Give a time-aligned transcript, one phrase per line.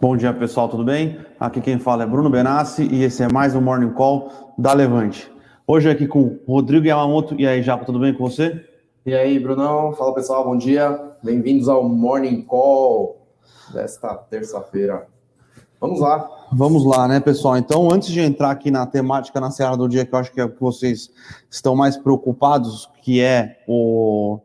[0.00, 1.18] Bom dia, pessoal, tudo bem?
[1.40, 5.28] Aqui quem fala é Bruno Benassi e esse é mais um Morning Call da Levante.
[5.66, 7.34] Hoje aqui com Rodrigo Yamamoto.
[7.36, 8.64] E aí, Jaco, tudo bem com você?
[9.04, 9.92] E aí, Brunão?
[9.94, 10.96] Fala, pessoal, bom dia.
[11.20, 13.26] Bem-vindos ao Morning Call
[13.74, 15.08] desta terça-feira.
[15.80, 16.30] Vamos lá.
[16.52, 17.58] Vamos lá, né, pessoal?
[17.58, 20.40] Então, antes de entrar aqui na temática na Serra do Dia, que eu acho que
[20.40, 21.10] é o que vocês
[21.50, 24.38] estão mais preocupados, que é o...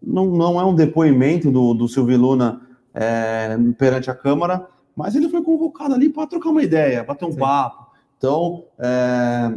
[0.00, 2.60] Não, não é um depoimento do, do Silvio Luna
[2.94, 7.32] é, perante a Câmara, mas ele foi convocado ali para trocar uma ideia, bater um
[7.32, 7.38] Sim.
[7.38, 7.90] papo.
[8.18, 9.52] Então, é,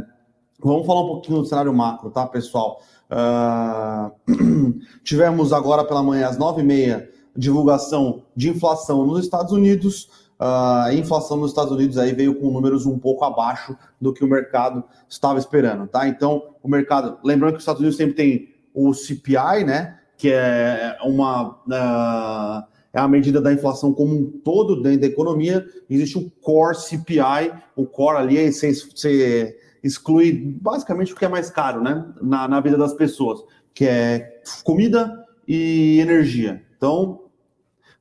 [0.59, 2.81] vamos falar um pouquinho do cenário macro, tá, pessoal?
[3.13, 10.09] Uh, tivemos agora pela manhã, às nove e meia, divulgação de inflação nos Estados Unidos.
[10.39, 14.23] Uh, a inflação nos Estados Unidos aí veio com números um pouco abaixo do que
[14.23, 16.07] o mercado estava esperando, tá?
[16.07, 19.99] Então, o mercado, lembrando que os Estados Unidos sempre tem o CPI, né?
[20.17, 25.65] Que é uma uh, é a medida da inflação como um todo dentro da economia.
[25.89, 31.27] Existe o core CPI, o core ali é você, você exclui basicamente o que é
[31.27, 36.63] mais caro, né, na, na vida das pessoas, que é comida e energia.
[36.77, 37.23] Então,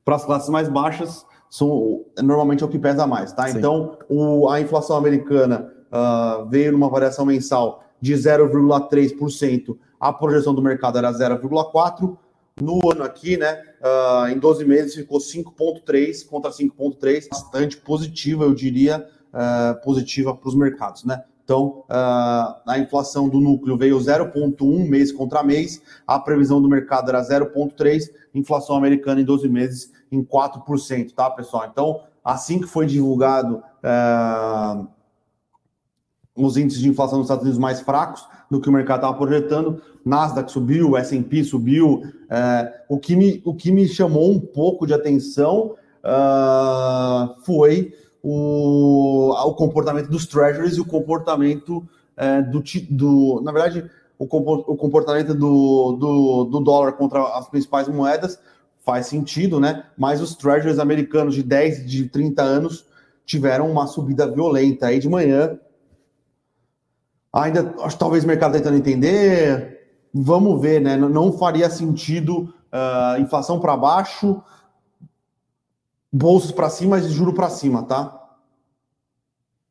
[0.05, 3.47] para as classes mais baixas, são, normalmente é o que pesa mais, tá?
[3.47, 3.57] Sim.
[3.57, 10.61] Então, o, a inflação americana uh, veio numa variação mensal de 0,3%, a projeção do
[10.61, 12.17] mercado era 0,4%,
[12.61, 18.53] no ano aqui, né, uh, em 12 meses ficou 5,3 contra 5,3, bastante positiva, eu
[18.53, 21.23] diria, uh, positiva para os mercados, né?
[21.43, 27.09] Então, uh, a inflação do núcleo veio 0,1 mês contra mês, a previsão do mercado
[27.09, 31.67] era 0,3, inflação americana em 12 meses em 4%, tá, pessoal?
[31.69, 34.87] Então, assim que foi divulgado uh,
[36.35, 39.81] os índices de inflação nos Estados Unidos mais fracos do que o mercado estava projetando,
[40.05, 44.93] Nasdaq subiu, S&P subiu, uh, o, que me, o que me chamou um pouco de
[44.93, 45.75] atenção
[47.45, 53.41] foi o, o comportamento dos treasuries e o comportamento é, do, do.
[53.41, 58.39] Na verdade, o comportamento do, do, do, dólar contra as principais moedas
[58.85, 59.85] faz sentido, né?
[59.97, 62.85] Mas os treasuries americanos de 10, de 30 anos
[63.25, 65.57] tiveram uma subida violenta aí de manhã.
[67.33, 69.81] Ainda, acho talvez o mercado tentando entender.
[70.13, 70.95] Vamos ver, né?
[70.95, 74.41] Não faria sentido uh, inflação para baixo
[76.13, 78.19] bolsos para cima e juro para cima, tá?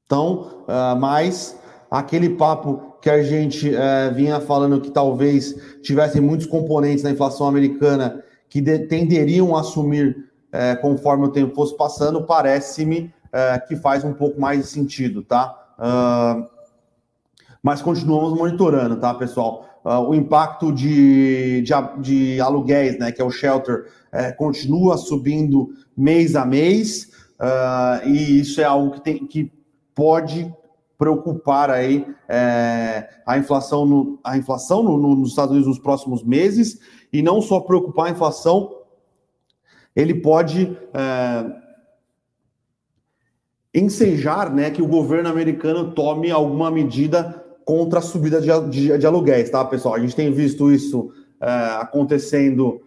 [0.04, 1.56] Então, uh, mas
[1.88, 7.46] aquele papo que a gente uh, vinha falando que talvez tivessem muitos componentes na inflação
[7.46, 13.76] americana que de, tenderiam a assumir uh, conforme o tempo fosse passando, parece-me uh, que
[13.76, 15.58] faz um pouco mais de sentido, tá?
[17.62, 19.68] Mas continuamos monitorando, tá, pessoal?
[19.84, 23.86] o impacto de, de, de, aluguéis, né, que é o shelter,
[24.36, 29.52] continua subindo mês a mês, uh, e isso é algo que, tem, que
[29.94, 30.52] pode
[30.96, 36.22] preocupar aí é, a inflação, no, a inflação no, no, nos Estados Unidos nos próximos
[36.22, 36.78] meses,
[37.12, 38.72] e não só preocupar a inflação,
[39.96, 41.44] ele pode é,
[43.74, 49.06] ensejar né, que o governo americano tome alguma medida contra a subida de, de, de
[49.06, 49.94] aluguéis, tá, pessoal?
[49.94, 51.46] A gente tem visto isso é,
[51.80, 52.80] acontecendo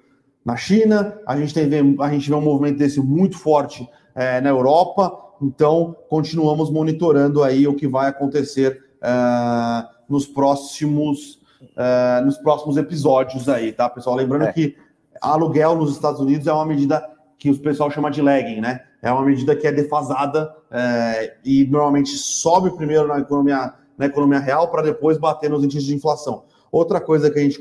[0.44, 4.50] na China, a gente, tem, a gente vê um movimento desse muito forte é, na
[4.50, 12.78] Europa, então continuamos monitorando aí o que vai acontecer uh, nos próximos uh, nos próximos
[12.78, 14.16] episódios aí, tá, pessoal?
[14.16, 14.54] Lembrando é.
[14.54, 14.76] que
[15.22, 17.04] aluguel nos Estados Unidos é uma medida
[17.38, 18.82] que o pessoal chama de lagging, né?
[19.02, 24.40] É uma medida que é defasada é, e normalmente sobe primeiro na economia, na economia
[24.40, 26.44] real para depois bater nos índices de inflação.
[26.72, 27.60] Outra coisa que a gente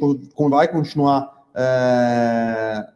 [0.50, 2.87] vai continuar é,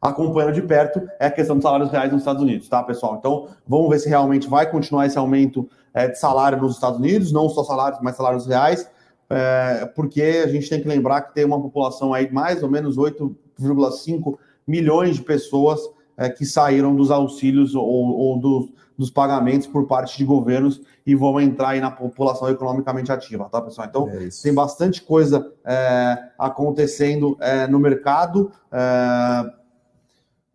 [0.00, 3.16] acompanhando de perto é a questão dos salários reais nos Estados Unidos, tá, pessoal?
[3.18, 7.32] Então, vamos ver se realmente vai continuar esse aumento é, de salário nos Estados Unidos,
[7.32, 8.90] não só salários, mas salários reais,
[9.30, 12.96] é, porque a gente tem que lembrar que tem uma população aí mais ou menos
[12.96, 14.36] 8,5
[14.66, 15.80] milhões de pessoas
[16.16, 21.14] é, que saíram dos auxílios ou, ou dos, dos, pagamentos por parte de governos e
[21.14, 23.86] vão entrar aí na população economicamente ativa, tá, pessoal?
[23.88, 28.50] Então, é tem bastante coisa é, acontecendo é, no mercado.
[28.72, 29.52] É,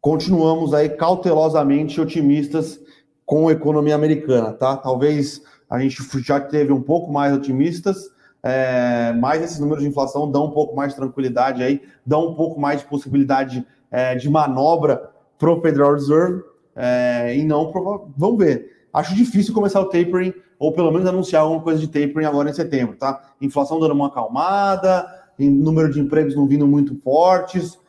[0.01, 2.79] continuamos aí cautelosamente otimistas
[3.25, 4.75] com a economia americana, tá?
[4.75, 8.09] Talvez a gente já teve um pouco mais otimistas,
[8.41, 12.33] é, mas esses números de inflação dão um pouco mais de tranquilidade aí, dão um
[12.33, 16.41] pouco mais de possibilidade é, de manobra para o Federal Reserve
[16.75, 17.71] é, e não
[18.17, 18.78] vamos ver.
[18.93, 22.53] Acho difícil começar o tapering ou pelo menos anunciar alguma coisa de tapering agora em
[22.53, 23.21] setembro, tá?
[23.41, 25.07] Inflação dando uma acalmada,
[25.39, 27.79] número de empregos não vindo muito fortes,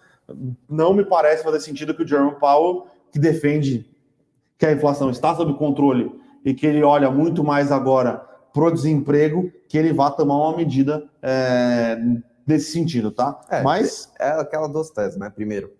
[0.69, 3.91] não me parece fazer sentido que o Jerome Powell, que defende
[4.57, 6.13] que a inflação está sob controle
[6.45, 10.57] e que ele olha muito mais agora para o desemprego, que ele vá tomar uma
[10.57, 11.99] medida é,
[12.47, 13.41] nesse sentido, tá?
[13.49, 15.31] É, Mas é aquela duas teses, né?
[15.31, 15.73] Primeiro,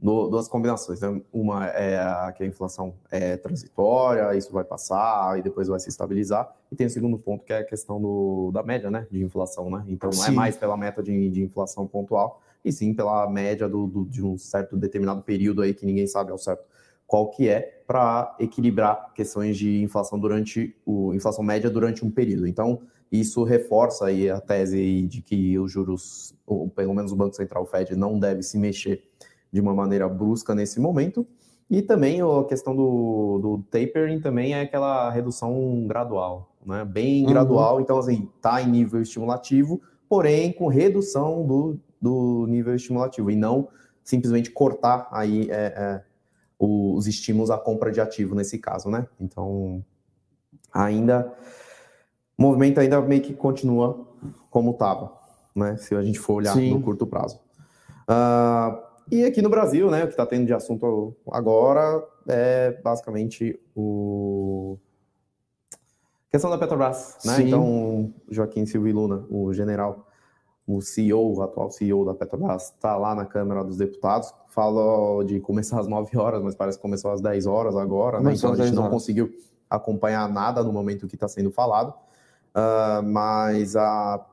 [0.00, 1.00] duas combinações.
[1.00, 1.20] Né?
[1.32, 5.88] Uma é a, que a inflação é transitória, isso vai passar e depois vai se
[5.88, 6.52] estabilizar.
[6.70, 9.70] E tem o segundo ponto, que é a questão do, da média né, de inflação.
[9.70, 9.84] Né?
[9.88, 10.32] Então, não é sim.
[10.32, 14.24] é mais pela meta de, de inflação pontual, e sim pela média do, do, de
[14.24, 16.64] um certo determinado período aí que ninguém sabe ao certo
[17.06, 22.46] qual que é para equilibrar questões de inflação durante o inflação média durante um período.
[22.46, 22.80] Então,
[23.12, 27.62] isso reforça aí a tese de que os juros, ou pelo menos o Banco Central,
[27.62, 29.08] o Fed, não deve se mexer
[29.54, 31.24] de uma maneira brusca nesse momento.
[31.70, 36.84] E também a questão do, do tapering também é aquela redução gradual, né?
[36.84, 37.30] Bem uhum.
[37.30, 43.36] gradual, então assim, tá em nível estimulativo, porém com redução do, do nível estimulativo, e
[43.36, 43.68] não
[44.02, 46.02] simplesmente cortar aí é, é,
[46.58, 49.06] os estímulos à compra de ativo nesse caso, né?
[49.20, 49.84] Então,
[50.72, 51.32] ainda
[52.36, 54.04] o movimento ainda meio que continua
[54.50, 55.12] como estava,
[55.54, 55.76] né?
[55.76, 56.74] Se a gente for olhar Sim.
[56.74, 57.38] no curto prazo.
[58.10, 63.58] Uh, e aqui no Brasil, né, o que está tendo de assunto agora é basicamente
[63.74, 64.78] o
[66.30, 67.36] questão da Petrobras, né?
[67.36, 67.46] Sim.
[67.46, 70.08] Então, Joaquim Silva Luna, o general,
[70.66, 75.38] o CEO, o atual CEO da Petrobras, está lá na Câmara dos Deputados, falou de
[75.38, 78.34] começar às 9 horas, mas parece que começou às 10 horas agora, né?
[78.34, 79.32] Então a gente não conseguiu
[79.70, 81.94] acompanhar nada no momento que está sendo falado.
[82.54, 84.24] Uh, mas a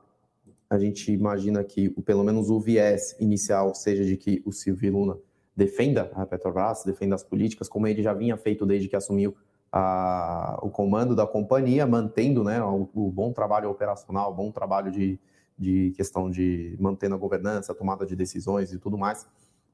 [0.72, 5.18] a gente imagina que pelo menos o viés inicial seja de que o Silvio Luna
[5.54, 9.36] defenda a Petrobras, defenda as políticas, como ele já vinha feito desde que assumiu
[9.70, 14.90] a, o comando da companhia, mantendo né, o, o, bom trabalho operacional, o bom trabalho
[14.90, 15.20] de,
[15.58, 19.26] de questão de mantendo a governança, a tomada de decisões e tudo mais.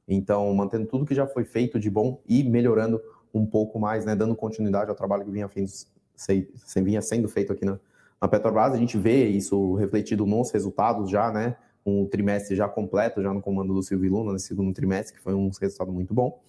[0.09, 3.00] Então, mantendo tudo que já foi feito de bom e melhorando
[3.33, 5.87] um pouco mais, né, dando continuidade ao trabalho que vinha, feito,
[6.83, 7.79] vinha sendo feito aqui na,
[8.20, 11.56] na Petrobras, a gente vê isso refletido nos resultados já, né?
[11.87, 15.35] Um trimestre já completo, já no comando do Silvio Luna, no segundo trimestre, que foi
[15.35, 16.43] um resultado muito bom.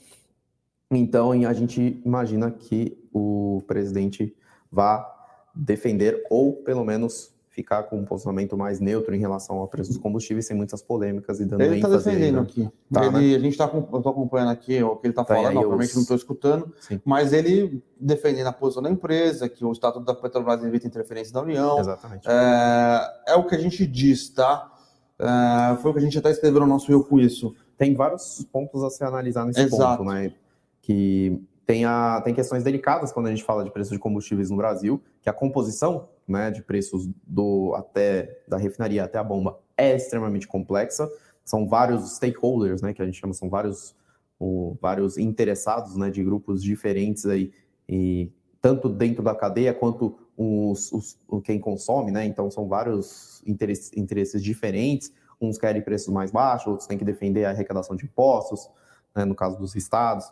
[0.91, 4.35] Então, a gente imagina que o presidente
[4.71, 5.07] vá
[5.53, 9.97] defender, ou pelo menos ficar com um posicionamento mais neutro em relação ao preço dos
[9.97, 12.69] combustíveis, sem muitas polêmicas e dando Ele está defendendo aí, aqui.
[12.91, 13.35] Tá, ele, né?
[13.35, 16.73] A gente está acompanhando aqui o que ele está tá, falando, obviamente não estou escutando,
[16.79, 17.01] Sim.
[17.03, 21.41] mas ele defendendo a posição da empresa, que o Estatuto da Petrobras evita interferência da
[21.41, 21.79] União.
[21.79, 22.27] Exatamente.
[22.29, 24.71] É, é o que a gente diz, tá?
[25.19, 27.53] É, foi o que a gente até escreveu no nosso eu com isso.
[27.77, 29.97] Tem vários pontos a se analisar nesse Exato.
[29.97, 30.33] ponto, né?
[30.81, 34.57] Que tem, a, tem questões delicadas quando a gente fala de preço de combustíveis no
[34.57, 39.95] Brasil, que a composição né, de preços do até da refinaria até a bomba é
[39.95, 41.09] extremamente complexa.
[41.43, 43.95] São vários stakeholders, né, que a gente chama, são vários,
[44.39, 47.51] o, vários interessados né, de grupos diferentes aí,
[47.87, 48.31] e
[48.61, 52.25] tanto dentro da cadeia quanto os, os, quem consome, né?
[52.25, 55.11] Então são vários interesses, interesses diferentes.
[55.41, 58.69] Uns querem preços mais baixos, outros têm que defender a arrecadação de impostos,
[59.15, 60.25] né, no caso dos estados.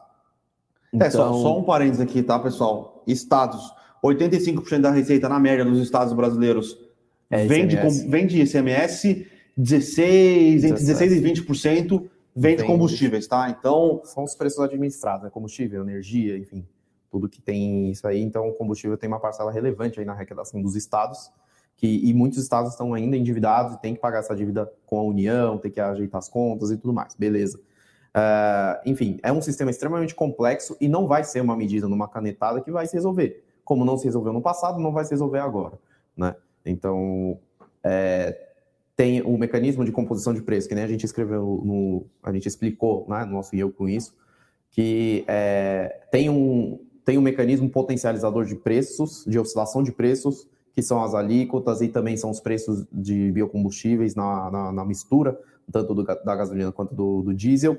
[0.94, 1.08] Então...
[1.08, 3.04] É, só, então- só um parênteses aqui, tá, pessoal?
[3.08, 3.74] Estados,
[4.04, 6.78] 85% da receita na média dos estados brasileiros
[7.30, 7.76] é vem, de,
[8.08, 9.28] vem de ICMS,
[9.58, 13.50] 16, entre 16 e 20% vem de combustíveis, tá?
[13.50, 14.02] Então.
[14.06, 15.30] São os preços administrados, né?
[15.30, 16.66] Combustível, energia, enfim,
[17.10, 18.22] tudo que tem isso aí.
[18.22, 21.32] Então, o combustível tem uma parcela relevante aí na arrecadação dos estados,
[21.76, 25.04] que, e muitos estados estão ainda endividados e tem que pagar essa dívida com a
[25.04, 27.16] União, tem que ajeitar as contas e tudo mais.
[27.16, 27.60] Beleza.
[28.16, 32.62] Uh, enfim, é um sistema extremamente complexo e não vai ser uma medida numa canetada
[32.62, 33.47] que vai se resolver.
[33.68, 35.78] Como não se resolveu no passado, não vai se resolver agora.
[36.16, 36.34] Né?
[36.66, 37.38] Então,
[37.84, 38.48] é,
[38.96, 42.06] tem o mecanismo de composição de preço, que nem a gente escreveu no.
[42.24, 44.16] A gente explicou né, no nosso eu com isso,
[44.72, 50.82] que é, tem, um, tem um mecanismo potencializador de preços, de oscilação de preços, que
[50.82, 55.38] são as alíquotas e também são os preços de biocombustíveis na, na, na mistura,
[55.70, 57.78] tanto do, da gasolina quanto do, do diesel.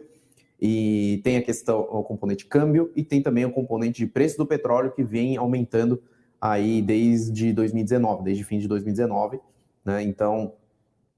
[0.60, 4.46] E tem a questão, o componente câmbio e tem também o componente de preço do
[4.46, 6.02] petróleo que vem aumentando
[6.40, 9.40] aí desde 2019, desde fim de 2019,
[9.84, 10.02] né?
[10.02, 10.52] Então,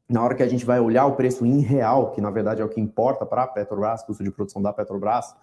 [0.09, 2.65] na hora que a gente vai olhar o preço em real, que na verdade é
[2.65, 5.35] o que importa para a Petrobras, custo de produção da Petrobras,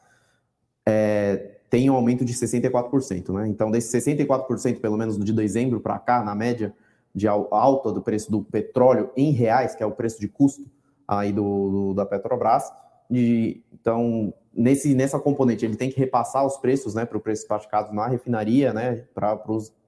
[0.86, 3.48] é, tem um aumento de 64%, né?
[3.48, 6.74] Então, desse 64%, pelo menos de dezembro para cá, na média
[7.14, 10.66] de alta do preço do petróleo em reais, que é o preço de custo
[11.08, 12.72] aí do, do da Petrobras,
[13.10, 17.48] de, então, nesse, nessa componente, ele tem que repassar os preços né, para o preço
[17.48, 19.40] praticado na refinaria, né, para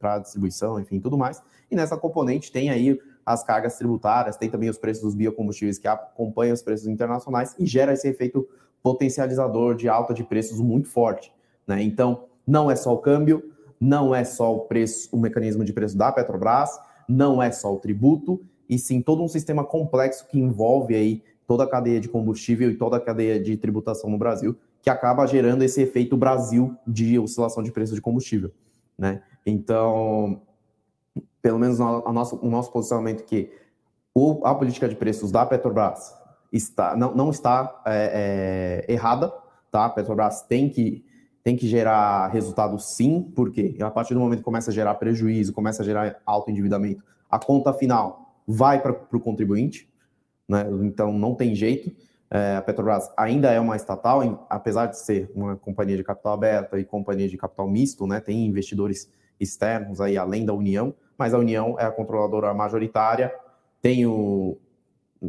[0.01, 1.41] a distribuição, enfim, tudo mais.
[1.69, 5.88] E nessa componente tem aí as cargas tributárias, tem também os preços dos biocombustíveis que
[5.88, 8.47] acompanham os preços internacionais e gera esse efeito
[8.81, 11.31] potencializador de alta de preços muito forte.
[11.67, 11.83] Né?
[11.83, 15.95] Então, Não é só o câmbio, não é só o preço, o mecanismo de preço
[15.95, 20.95] da Petrobras, não é só o tributo, e sim todo um sistema complexo que envolve
[20.95, 24.89] aí toda a cadeia de combustível e toda a cadeia de tributação no Brasil, que
[24.89, 28.51] acaba gerando esse efeito Brasil de oscilação de preço de combustível,
[28.96, 29.24] né?
[29.44, 30.44] Então,
[31.41, 33.51] pelo menos o nosso, o nosso posicionamento que
[34.13, 36.13] o, a política de preços da Petrobras
[36.53, 39.34] está, não, não está é, é, errada,
[39.72, 39.86] tá?
[39.86, 41.03] A Petrobras tem que,
[41.44, 45.51] tem que gerar resultado sim, porque a partir do momento que começa a gerar prejuízo,
[45.51, 49.89] começa a gerar alto endividamento, a conta final vai para o contribuinte,
[50.50, 50.65] né?
[50.82, 51.96] Então não tem jeito.
[52.32, 56.34] É, a Petrobras ainda é uma estatal, em, apesar de ser uma companhia de capital
[56.34, 58.20] aberta e companhia de capital misto, né?
[58.20, 63.34] Tem investidores externos aí além da União, mas a União é a controladora majoritária,
[63.82, 64.58] tem o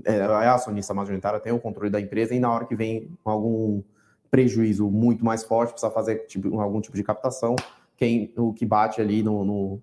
[0.05, 3.11] é, é a acionista majoritária, tem o controle da empresa e na hora que vem
[3.25, 3.83] algum
[4.31, 7.57] prejuízo muito mais forte, precisa fazer tipo, algum tipo de captação,
[7.97, 9.83] quem o que bate ali no, no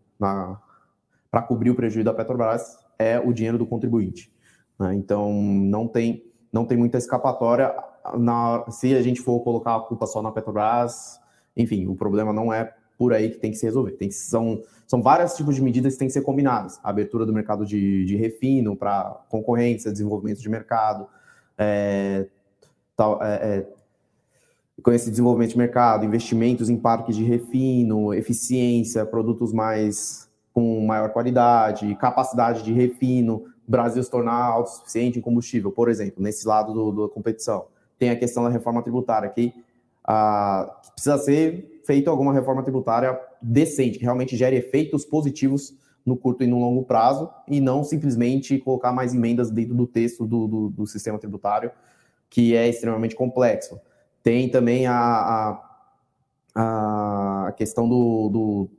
[1.29, 4.31] para cobrir o prejuízo da Petrobras é o dinheiro do contribuinte.
[4.79, 4.95] Né?
[4.95, 7.73] Então não tem não tem muita escapatória
[8.17, 11.19] na, se a gente for colocar a culpa só na Petrobras.
[11.55, 13.91] Enfim, o problema não é por aí que tem que se resolver.
[13.91, 16.79] Tem que, são, são vários tipos de medidas que têm que ser combinadas.
[16.83, 21.07] A abertura do mercado de, de refino para concorrência, desenvolvimento de mercado,
[21.57, 22.25] é,
[22.95, 23.67] tal, é, é,
[24.81, 31.09] com esse desenvolvimento de mercado, investimentos em parques de refino, eficiência, produtos mais com maior
[31.09, 37.07] qualidade, capacidade de refino, Brasil se tornar autossuficiente em combustível, por exemplo, nesse lado do,
[37.07, 37.65] da competição.
[37.99, 39.53] Tem a questão da reforma tributária, que,
[40.05, 46.15] ah, que precisa ser feito alguma reforma tributária decente, que realmente gere efeitos positivos no
[46.15, 50.47] curto e no longo prazo, e não simplesmente colocar mais emendas dentro do texto do,
[50.47, 51.69] do, do sistema tributário,
[52.29, 53.79] que é extremamente complexo.
[54.23, 55.59] Tem também a,
[56.55, 58.69] a, a questão do, do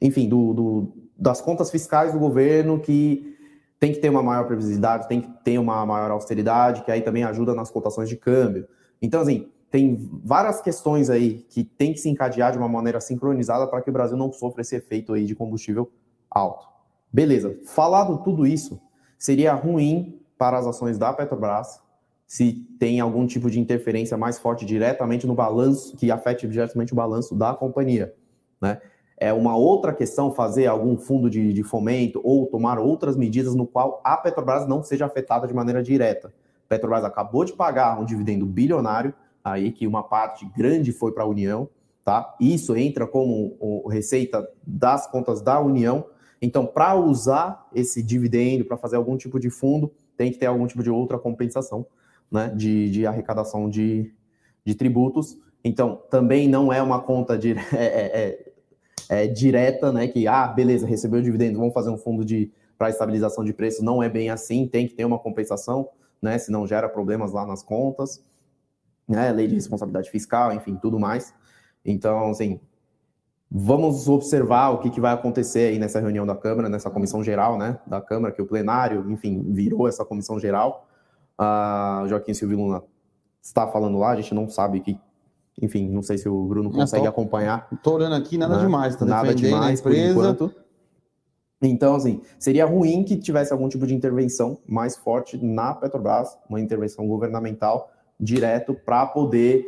[0.00, 3.36] enfim, do, do, das contas fiscais do governo, que
[3.78, 7.24] tem que ter uma maior previsibilidade, tem que ter uma maior austeridade, que aí também
[7.24, 8.66] ajuda nas cotações de câmbio.
[9.00, 13.66] Então, assim, tem várias questões aí que tem que se encadear de uma maneira sincronizada
[13.66, 15.90] para que o Brasil não sofra esse efeito aí de combustível
[16.30, 16.66] alto.
[17.12, 17.56] Beleza.
[17.66, 18.80] Falado tudo isso,
[19.18, 21.80] seria ruim para as ações da Petrobras
[22.26, 26.96] se tem algum tipo de interferência mais forte diretamente no balanço, que afete diretamente o
[26.96, 28.14] balanço da companhia,
[28.60, 28.82] né?
[29.20, 33.66] É uma outra questão fazer algum fundo de, de fomento ou tomar outras medidas no
[33.66, 36.32] qual a Petrobras não seja afetada de maneira direta.
[36.68, 41.26] Petrobras acabou de pagar um dividendo bilionário, aí que uma parte grande foi para a
[41.26, 41.68] União,
[42.04, 42.36] tá?
[42.38, 46.04] Isso entra como o, receita das contas da União.
[46.40, 50.66] Então, para usar esse dividendo, para fazer algum tipo de fundo, tem que ter algum
[50.66, 51.84] tipo de outra compensação,
[52.30, 52.52] né?
[52.54, 54.12] De, de arrecadação de,
[54.64, 55.36] de tributos.
[55.64, 58.47] Então, também não é uma conta de, é, é,
[59.08, 60.08] é, direta, né?
[60.08, 63.84] Que, ah, beleza, recebeu o dividendo, vamos fazer um fundo de para estabilização de preço.
[63.84, 65.88] Não é bem assim, tem que ter uma compensação,
[66.22, 66.38] né?
[66.38, 68.22] Senão gera problemas lá nas contas
[69.08, 71.34] né, lei de responsabilidade fiscal, enfim, tudo mais.
[71.84, 72.60] Então, assim,
[73.50, 77.56] vamos observar o que, que vai acontecer aí nessa reunião da Câmara, nessa comissão geral,
[77.56, 80.86] né, da Câmara, que o plenário, enfim, virou essa comissão geral.
[81.40, 82.82] Uh, Joaquim Silvio Luna
[83.40, 85.00] está falando lá, a gente não sabe que,
[85.60, 87.66] enfim, não sei se o Bruno consegue tô, acompanhar.
[87.72, 88.62] Estou olhando aqui, nada né?
[88.62, 90.52] demais, tá nada demais por enquanto.
[91.60, 96.60] Então, assim, seria ruim que tivesse algum tipo de intervenção mais forte na Petrobras, uma
[96.60, 99.64] intervenção governamental, direto para poder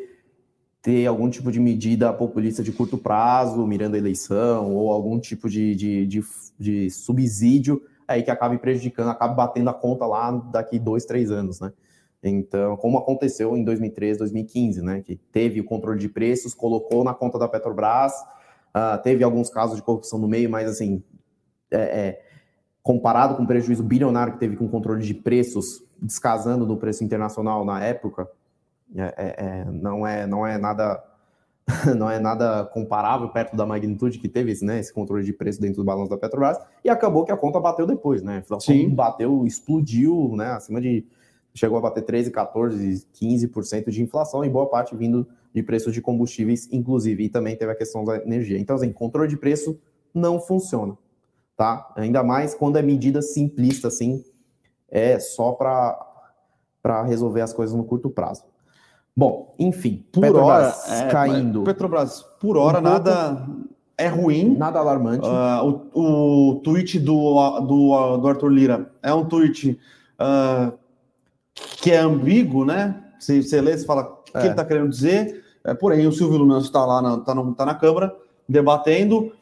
[0.81, 5.49] ter algum tipo de medida populista de curto prazo, mirando a eleição, ou algum tipo
[5.49, 6.23] de, de, de,
[6.59, 11.61] de subsídio aí que acabe prejudicando, acabe batendo a conta lá daqui dois, três anos,
[11.61, 11.73] né?
[12.23, 15.01] Então, como aconteceu em 2013, 2015, né?
[15.01, 18.13] Que teve o controle de preços, colocou na conta da Petrobras,
[18.75, 21.03] uh, teve alguns casos de corrupção no meio, mas assim,
[21.71, 22.23] é, é,
[22.83, 27.05] comparado com o prejuízo bilionário que teve com o controle de preços, descasando do preço
[27.05, 28.29] internacional na época,
[28.95, 31.05] é, é, é, não, é, não é nada
[31.97, 35.61] não é nada comparável perto da magnitude que teve esse, né, esse controle de preço
[35.61, 38.43] dentro do balanço da Petrobras, e acabou que a conta bateu depois, né?
[38.59, 38.91] Sim.
[38.91, 41.07] bateu, explodiu, né, acima de
[41.55, 46.01] chegou a bater 13, 14, 15% de inflação, e boa parte vindo de preços de
[46.01, 48.59] combustíveis, inclusive, e também teve a questão da energia.
[48.59, 49.79] Então, assim, controle de preço
[50.15, 50.97] não funciona,
[51.57, 51.93] tá?
[51.97, 54.25] Ainda mais quando é medida simplista, assim,
[54.89, 58.45] é só para resolver as coisas no curto prazo.
[59.17, 61.63] Bom, enfim, por Petrobras hora, é, caindo.
[61.65, 63.47] Petrobras, por hora, um nada
[63.99, 64.57] é ruim.
[64.57, 65.29] Nada alarmante.
[65.29, 69.79] Uh, o, o tweet do, do, do Arthur Lira é um tweet
[70.19, 70.73] uh,
[71.81, 73.03] que é ambíguo, né?
[73.19, 74.41] Você, você lê, você fala o que é.
[74.43, 75.45] ele está querendo dizer.
[75.65, 78.15] É, porém, o Silvio Luna está lá na, tá no, tá na Câmara
[78.49, 79.33] debatendo.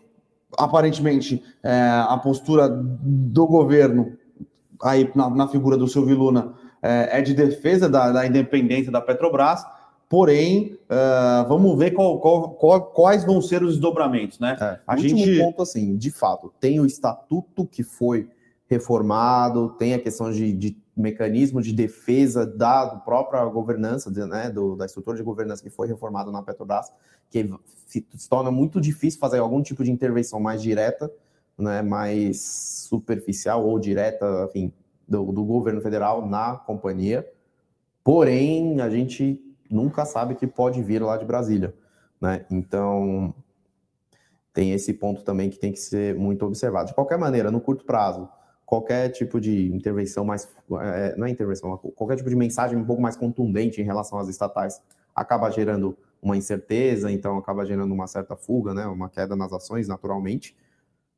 [0.57, 4.17] Aparentemente, é, a postura do governo,
[4.83, 9.01] aí na, na figura do Silvio Luna, é, é de defesa da, da, independência da
[9.01, 9.65] Petrobras.
[10.09, 14.57] Porém, uh, vamos ver qual, qual, qual, quais vão ser os desdobramentos, né?
[14.59, 15.39] É, a gente...
[15.39, 18.27] ponto, assim, de fato, tem o estatuto que foi
[18.69, 24.85] reformado, tem a questão de, de mecanismo de defesa da própria governança, né, do, da
[24.85, 26.93] estrutura de governança que foi reformada na Petrobras,
[27.31, 27.49] que
[27.87, 31.11] se, se, torna muito difícil fazer algum tipo de intervenção mais direta,
[31.57, 32.43] né, mais
[32.89, 34.73] superficial ou direta, enfim,
[35.09, 37.27] do, do governo federal na companhia.
[38.05, 41.75] Porém, a gente nunca sabe que pode vir lá de Brasília,
[42.21, 42.45] né?
[42.51, 43.35] Então,
[44.53, 46.89] tem esse ponto também que tem que ser muito observado.
[46.89, 48.29] De qualquer maneira, no curto prazo,
[48.69, 50.47] qualquer tipo de intervenção mais.
[50.83, 54.29] É, não é intervenção, qualquer tipo de mensagem um pouco mais contundente em relação às
[54.29, 54.79] estatais
[55.15, 59.89] acaba gerando uma incerteza, então acaba gerando uma certa fuga, né, uma queda nas ações,
[59.89, 60.55] naturalmente.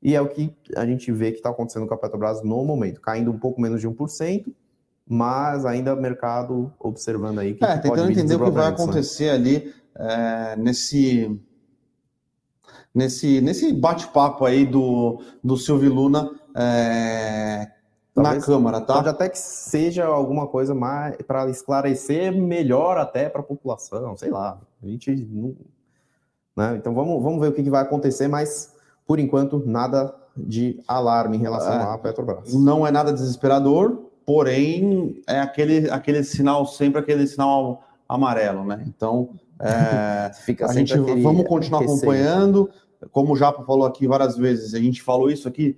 [0.00, 3.00] E é o que a gente vê que está acontecendo com a Petrobras no momento,
[3.00, 4.54] caindo um pouco menos de 1%,
[5.09, 7.64] mas ainda o mercado observando aí que.
[7.64, 9.33] É, tentando entender o que vai acontecer né?
[9.33, 11.37] ali é, nesse.
[12.92, 17.71] Nesse, nesse bate-papo aí do, do Silvio Luna é,
[18.16, 18.95] na Câmara, tá?
[18.95, 24.30] Pode até que seja alguma coisa mais para esclarecer melhor até para a população, sei
[24.30, 24.61] lá.
[24.83, 25.54] A gente não,
[26.57, 26.76] né?
[26.76, 28.75] Então vamos, vamos ver o que, que vai acontecer, mas
[29.07, 32.52] por enquanto nada de alarme em relação é, à Petrobras.
[32.54, 38.85] Não é nada desesperador, porém é aquele, aquele sinal, sempre aquele sinal amarelo, né?
[38.87, 39.30] Então
[39.61, 40.30] é,
[40.64, 42.71] a gente aquele, vamos continuar acompanhando.
[43.12, 45.76] Como o Japa falou aqui várias vezes, a gente falou isso aqui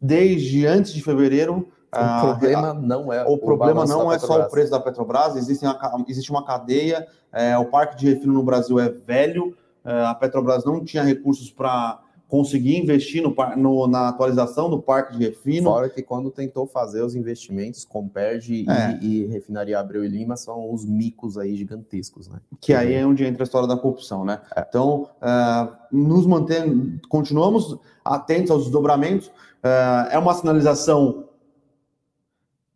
[0.00, 1.68] desde antes de fevereiro.
[1.92, 6.04] O problema não é o problema não é só o preço da Petrobras, existe uma,
[6.06, 7.06] existe uma cadeia.
[7.32, 9.56] É, o parque de refino no Brasil é velho.
[9.84, 15.16] É, a Petrobras não tinha recursos para conseguir investir no, no, na atualização do parque
[15.16, 15.70] de refino.
[15.70, 18.98] Fora que quando tentou fazer os investimentos, Comperge é.
[19.02, 22.38] e, e, Refinaria Abreu e Lima são os micos aí gigantescos, né?
[22.60, 24.40] Que aí é onde entra a história da corrupção, né?
[24.54, 24.64] É.
[24.68, 29.32] Então, uh, nos mantendo, continuamos atentos aos desdobramentos.
[29.64, 31.28] Uh, é uma sinalização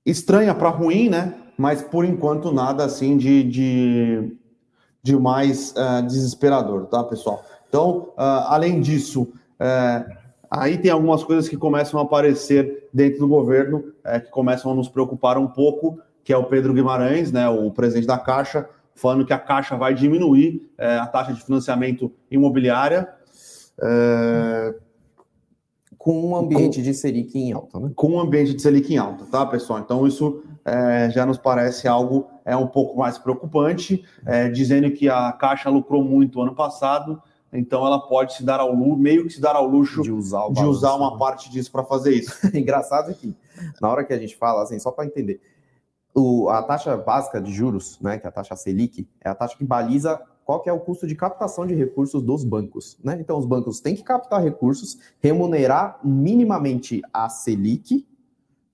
[0.05, 1.35] estranha para ruim, né?
[1.57, 4.37] Mas por enquanto nada assim de, de,
[5.03, 7.45] de mais uh, desesperador, tá, pessoal?
[7.68, 10.05] Então, além disso, é,
[10.51, 14.75] aí tem algumas coisas que começam a aparecer dentro do governo, é, que começam a
[14.75, 19.25] nos preocupar um pouco, que é o Pedro Guimarães, né, o presidente da Caixa, falando
[19.25, 23.09] que a Caixa vai diminuir é, a taxa de financiamento imobiliária.
[23.81, 24.75] É,
[26.03, 27.93] com um ambiente com, de Selic em alta, né?
[27.95, 29.79] Com um ambiente de Selic em alta, tá, pessoal?
[29.79, 35.09] Então, isso é, já nos parece algo é um pouco mais preocupante, é, dizendo que
[35.09, 39.35] a Caixa lucrou muito ano passado então ela pode se dar ao luxo, meio que
[39.35, 42.35] se dar ao luxo de usar, de usar uma parte disso para fazer isso.
[42.57, 43.37] Engraçado que
[43.81, 45.38] na hora que a gente fala, assim, só para entender,
[46.15, 49.57] o, a taxa básica de juros, né, que é a taxa Selic, é a taxa
[49.57, 52.98] que baliza qual que é o custo de captação de recursos dos bancos.
[53.02, 53.18] Né?
[53.20, 58.07] Então, os bancos têm que captar recursos, remunerar minimamente a Selic,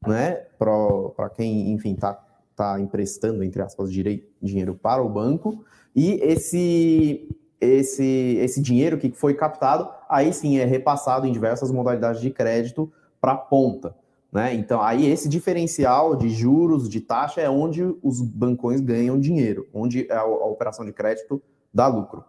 [0.07, 7.28] né, para quem, enfim, está tá emprestando, entre aspas, dinheiro para o banco, e esse
[7.61, 12.90] esse, esse dinheiro que foi captado, aí sim é repassado em diversas modalidades de crédito
[13.20, 13.96] para a ponta.
[14.31, 14.54] Né?
[14.54, 20.07] Então, aí esse diferencial de juros, de taxa, é onde os bancões ganham dinheiro, onde
[20.11, 21.42] a, a operação de crédito
[21.79, 22.25] dá lucro.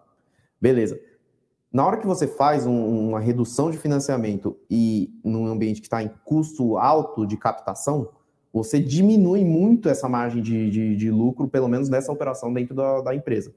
[0.62, 1.00] Beleza.
[1.74, 6.04] Na hora que você faz um, uma redução de financiamento e num ambiente que está
[6.04, 8.10] em custo alto de captação,
[8.54, 13.02] você diminui muito essa margem de, de, de lucro, pelo menos nessa operação dentro da,
[13.02, 13.54] da empresa.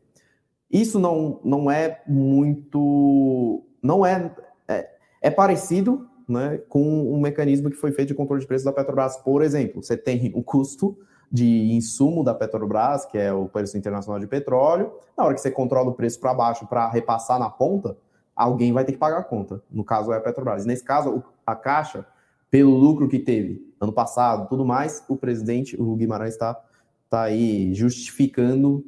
[0.70, 3.62] Isso não, não é muito.
[3.82, 4.34] Não é,
[4.66, 4.90] é.
[5.20, 9.18] É, parecido né, com um mecanismo que foi feito de controle de preços da Petrobras.
[9.18, 10.96] Por exemplo, você tem o custo
[11.32, 14.92] de insumo da Petrobras, que é o preço internacional de petróleo.
[15.16, 17.96] Na hora que você controla o preço para baixo para repassar na ponta,
[18.36, 19.62] alguém vai ter que pagar a conta.
[19.70, 20.66] No caso, é a Petrobras.
[20.66, 22.06] nesse caso, a Caixa,
[22.50, 26.60] pelo lucro que teve ano passado, tudo mais, o presidente, o Guimarães, está
[27.08, 28.84] tá aí justificando,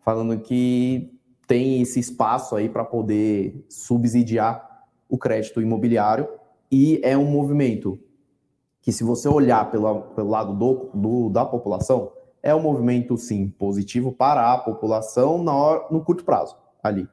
[0.00, 1.12] falando que
[1.48, 6.28] tem esse espaço aí para poder subsidiar o crédito imobiliário
[6.70, 7.98] e é um movimento
[8.80, 12.12] que, se você olhar pelo, pelo lado do, do, da população,
[12.42, 17.08] é um movimento, sim, positivo para a população na hora, no curto prazo, ali.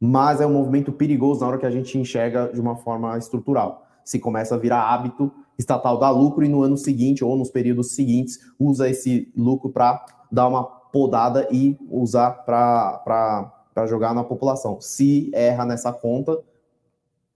[0.00, 3.86] Mas é um movimento perigoso na hora que a gente enxerga de uma forma estrutural.
[4.04, 7.94] Se começa a virar hábito estatal dar lucro e no ano seguinte ou nos períodos
[7.94, 14.80] seguintes usa esse lucro para dar uma podada e usar para jogar na população.
[14.80, 16.38] Se erra nessa conta,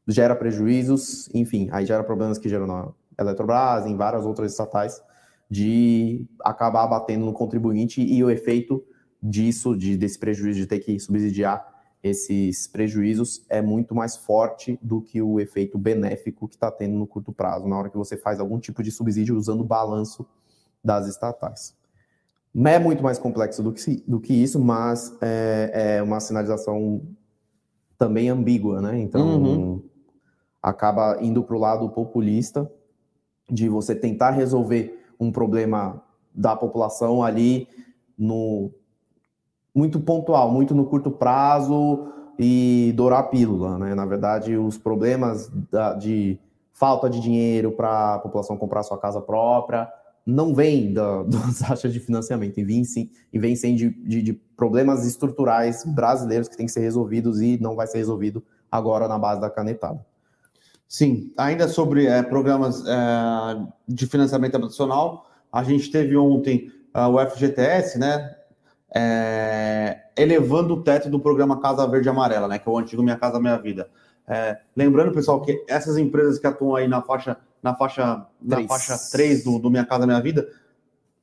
[0.08, 5.02] gera prejuízos, enfim, aí gera problemas que geram na Eletrobras, em várias outras estatais,
[5.50, 8.84] de acabar batendo no contribuinte e o efeito
[9.22, 15.00] disso, de, desse prejuízo, de ter que subsidiar esses prejuízos é muito mais forte do
[15.00, 18.38] que o efeito benéfico que está tendo no curto prazo, na hora que você faz
[18.38, 20.26] algum tipo de subsídio usando o balanço
[20.84, 21.74] das estatais.
[22.64, 27.02] É muito mais complexo do que, do que isso, mas é, é uma sinalização
[27.98, 28.98] também ambígua, né?
[28.98, 29.82] Então, uhum.
[30.62, 32.70] acaba indo para o lado populista
[33.50, 36.02] de você tentar resolver um problema
[36.34, 37.68] da população ali
[38.18, 38.70] no
[39.74, 43.94] muito pontual, muito no curto prazo e dourar a pílula, né?
[43.94, 46.38] Na verdade, os problemas da, de
[46.72, 49.88] falta de dinheiro para a população comprar sua casa própria
[50.26, 54.22] não vem da, das taxas de financiamento, e vem sim, e vem sim de, de,
[54.22, 59.06] de, problemas estruturais brasileiros que têm que ser resolvidos e não vai ser resolvido agora
[59.06, 60.04] na base da canetada.
[60.88, 62.92] Sim, ainda sobre é, programas é,
[63.88, 68.36] de financiamento habitacional, a gente teve ontem uh, o FGTS, né,
[68.94, 73.16] é, elevando o teto do programa Casa Verde Amarela, né, que é o antigo Minha
[73.16, 73.88] Casa Minha Vida.
[74.76, 79.44] Lembrando, pessoal, que essas empresas que atuam aí na faixa na faixa, na faixa 3
[79.44, 80.48] do, do Minha Casa Minha Vida,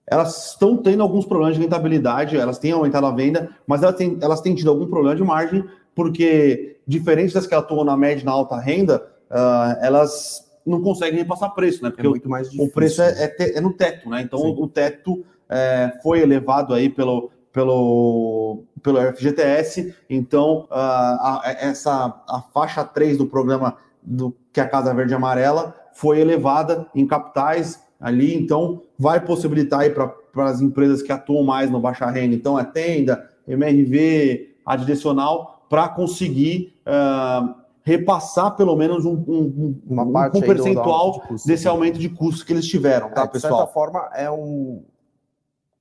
[0.06, 4.18] elas estão tendo alguns problemas de rentabilidade, elas têm aumentado a venda, mas elas têm,
[4.22, 5.64] elas têm tido algum problema de margem,
[5.96, 11.20] porque, diferente das que atuam na média e na alta renda, uh, elas não conseguem
[11.20, 11.90] repassar preço, né?
[11.90, 12.68] Porque é muito mais difícil.
[12.68, 14.22] o preço é, é, te, é no teto, né?
[14.22, 14.56] Então, Sim.
[14.58, 22.42] o teto é, foi elevado aí pelo, pelo, pelo FGTS, então uh, a, essa, a
[22.54, 27.82] faixa 3 do programa do que é a Casa Verde Amarela foi elevada em capitais
[28.00, 32.60] ali, então vai possibilitar aí para as empresas que atuam mais no baixa renda, então
[32.60, 40.42] é tenda, MRV, adicional, para conseguir uh, repassar pelo menos um, um, Uma parte um
[40.42, 43.54] percentual do, do custo, desse aumento de custos que eles tiveram, tá, é, pessoal?
[43.54, 44.84] De certa forma, é um,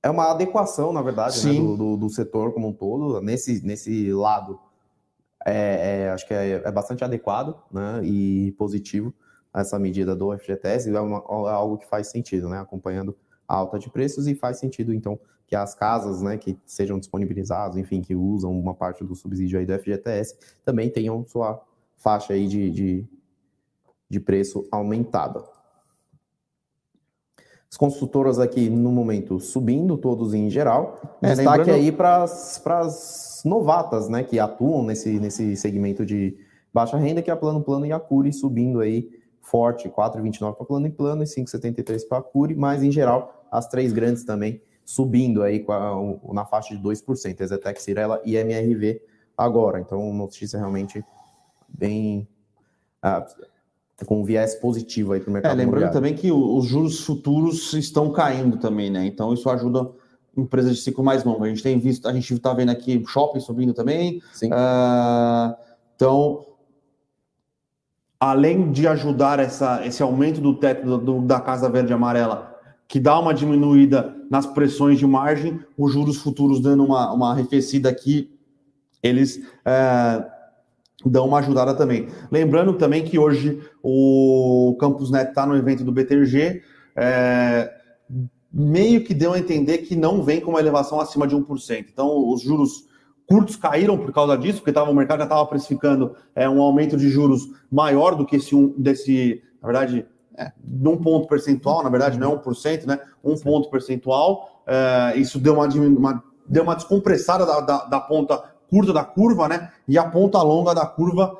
[0.03, 4.11] é uma adequação, na verdade, né, do, do, do, setor como um todo, nesse, nesse
[4.11, 4.59] lado.
[5.45, 9.13] É, é acho que é, é, bastante adequado né, e positivo
[9.53, 12.59] essa medida do FGTS é, uma, é algo que faz sentido, né?
[12.59, 13.15] Acompanhando
[13.47, 17.77] a alta de preços e faz sentido, então, que as casas, né, que sejam disponibilizadas,
[17.77, 20.35] enfim, que usam uma parte do subsídio aí do FGTS,
[20.65, 21.61] também tenham sua
[22.03, 23.07] faixa aí de, de,
[24.09, 25.43] de preço aumentada.
[27.71, 30.99] As construtoras aqui, no momento, subindo, todos em geral.
[31.21, 31.75] É, Destaque lembrando...
[31.75, 36.37] aí para as novatas, né, que atuam nesse, nesse segmento de
[36.71, 39.09] baixa renda, que é a Plano Plano e a Curi, subindo aí
[39.41, 43.67] forte, 4,29 para plano em plano e 5,73 para a Cure, mas em geral as
[43.67, 49.01] três grandes também subindo aí a, na faixa de 2%, Exetec, Cirela e MRV
[49.37, 49.79] agora.
[49.79, 51.03] Então, notícia realmente
[51.73, 52.27] bem
[53.01, 53.25] ah,
[54.05, 55.51] com um viés positivo aí para o mercado.
[55.51, 59.05] É, lembrando também que os juros futuros estão caindo também, né?
[59.05, 59.89] Então isso ajuda
[60.35, 61.43] empresas de ciclo mais longo.
[61.43, 64.21] A gente tem visto, a gente está vendo aqui shopping subindo também.
[64.33, 64.49] Sim.
[64.49, 65.55] Uh,
[65.95, 66.45] então
[68.23, 72.57] além de ajudar essa, esse aumento do teto do, do, da Casa Verde Amarela,
[72.87, 77.89] que dá uma diminuída nas pressões de margem, os juros futuros dando uma, uma arrefecida
[77.89, 78.31] aqui,
[79.01, 80.25] eles é,
[81.09, 82.07] dão uma ajudada também.
[82.31, 86.61] Lembrando também que hoje o Campus Net está no evento do BTG,
[86.95, 87.71] é,
[88.51, 91.85] meio que deu a entender que não vem com uma elevação acima de 1%.
[91.91, 92.87] Então, os juros
[93.27, 96.95] curtos caíram por causa disso, porque tava, o mercado já estava precificando é, um aumento
[96.95, 100.05] de juros maior do que esse um desse, na verdade,
[100.37, 100.51] é,
[100.85, 102.99] um ponto percentual, na verdade, não é 1%, né?
[103.23, 103.43] Um Sim.
[103.43, 104.63] ponto percentual.
[104.67, 109.47] É, isso deu uma, uma, deu uma descompressada da, da, da, ponta curta da curva,
[109.47, 109.71] né?
[109.87, 111.39] E a ponta longa da curva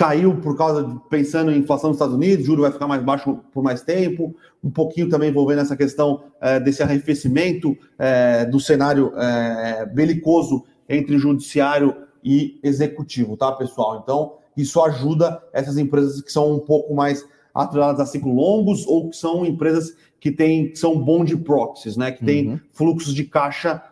[0.00, 3.38] caiu por causa de, pensando em inflação nos Estados Unidos, juro vai ficar mais baixo
[3.52, 9.12] por mais tempo, um pouquinho também envolvendo essa questão é, desse arrefecimento é, do cenário
[9.14, 11.94] é, belicoso entre judiciário
[12.24, 14.00] e executivo, tá, pessoal?
[14.02, 17.22] Então, isso ajuda essas empresas que são um pouco mais
[17.54, 22.10] atreladas a ciclo longos ou que são empresas que têm que são bond proxies, né?
[22.10, 22.60] Que têm uhum.
[22.72, 23.82] fluxos de caixa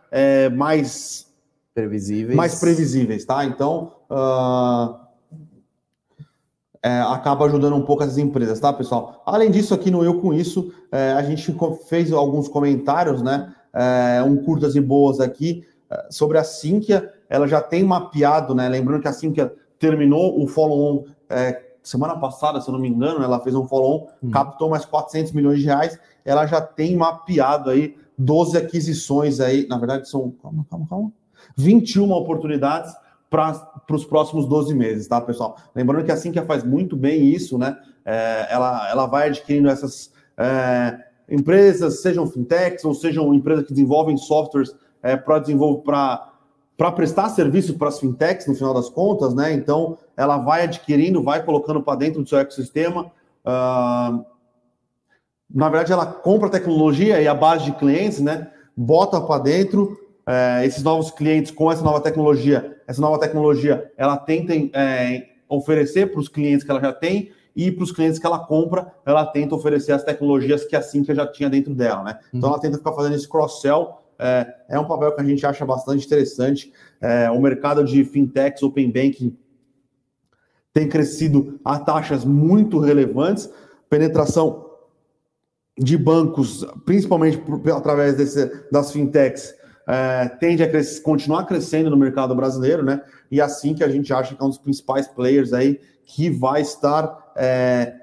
[0.56, 1.27] mais
[1.78, 3.44] previsíveis, mais previsíveis, tá?
[3.44, 4.96] Então uh,
[6.82, 9.22] é, acaba ajudando um pouco essas empresas, tá, pessoal?
[9.24, 11.54] Além disso, aqui no Eu com isso, é, a gente
[11.88, 13.54] fez alguns comentários, né?
[13.72, 15.64] É, um curtas e boas aqui
[16.10, 18.68] sobre a Sinqia, ela já tem mapeado, né?
[18.68, 23.22] Lembrando que a Sinqia terminou o follow-on é, semana passada, se eu não me engano,
[23.22, 24.30] ela fez um follow-on, hum.
[24.30, 29.78] captou mais 400 milhões de reais, ela já tem mapeado aí 12 aquisições aí, na
[29.78, 31.12] verdade são, calma, calma, calma,
[31.56, 32.94] 21 oportunidades
[33.30, 35.56] para os próximos 12 meses, tá, pessoal?
[35.74, 37.76] Lembrando que a Sinqia faz muito bem isso, né?
[38.04, 44.16] É, ela, ela vai adquirindo essas é, empresas, sejam fintechs ou sejam empresas que desenvolvem
[44.16, 46.28] softwares é, para desenvolver para
[46.78, 49.52] para prestar serviços para as fintechs, no final das contas, né?
[49.52, 53.10] Então, ela vai adquirindo, vai colocando para dentro do seu ecossistema.
[53.44, 54.24] Uh,
[55.52, 58.48] na verdade, ela compra tecnologia e a base de clientes, né?
[58.76, 62.76] Bota para dentro é, esses novos clientes com essa nova tecnologia.
[62.86, 67.72] Essa nova tecnologia, ela tenta é, oferecer para os clientes que ela já tem e
[67.72, 71.26] para os clientes que ela compra, ela tenta oferecer as tecnologias que a Sinqia já
[71.26, 72.18] tinha dentro dela, né?
[72.32, 72.54] Então, uhum.
[72.54, 76.04] ela tenta ficar fazendo esse cross-sell é, é um papel que a gente acha bastante
[76.04, 76.72] interessante.
[77.00, 79.36] É, o mercado de fintechs, open banking,
[80.72, 83.48] tem crescido a taxas muito relevantes,
[83.88, 84.66] penetração
[85.78, 89.54] de bancos, principalmente por, através desse, das fintechs,
[89.88, 93.00] é, tende a cres continuar crescendo no mercado brasileiro, né?
[93.30, 96.60] E assim que a gente acha que é um dos principais players aí que vai
[96.60, 97.94] estar, é,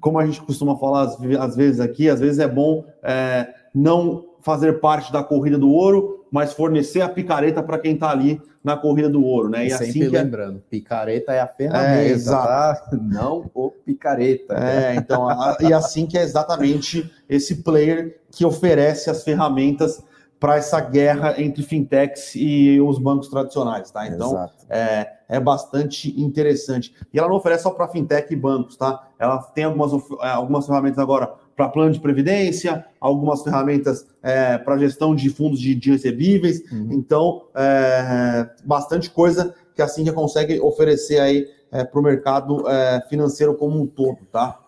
[0.00, 4.24] como a gente costuma falar às, às, vezes aqui, às vezes é bom é, não
[4.40, 8.76] fazer parte da corrida do ouro, mas fornecer a picareta para quem está ali na
[8.76, 9.66] corrida do ouro, né?
[9.66, 12.90] E, assim sempre que é lembrando, picareta é a ferramenta, é, exato.
[12.90, 12.96] Tá?
[13.02, 14.54] não o picareta.
[14.54, 20.02] É, então, a, e assim que é exatamente esse player que oferece as ferramentas
[20.38, 24.06] para essa guerra entre fintechs e os bancos tradicionais, tá?
[24.06, 26.94] Então, é, é bastante interessante.
[27.12, 29.08] E ela não oferece só para fintech e bancos, tá?
[29.18, 35.14] Ela tem algumas, algumas ferramentas agora para plano de previdência, algumas ferramentas é, para gestão
[35.14, 36.60] de fundos de, de recebíveis.
[36.70, 36.88] Uhum.
[36.92, 43.00] Então, é, bastante coisa que a Cintia consegue oferecer aí é, para o mercado é,
[43.08, 44.58] financeiro como um todo, tá?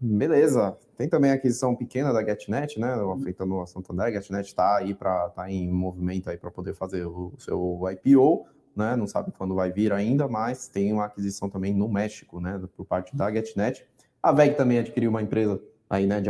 [0.00, 0.76] Beleza.
[0.96, 2.94] Tem também a aquisição pequena da GetNet, né?
[3.14, 4.06] Afetando a Santander.
[4.06, 8.46] A GetNet está aí para tá em movimento aí para poder fazer o, seu IPO.
[8.74, 12.60] Né, não sabe quando vai vir ainda, mas tem uma aquisição também no México, né,
[12.76, 13.86] por parte da GetNet.
[14.22, 16.28] A VEG também adquiriu uma empresa aí, né, de,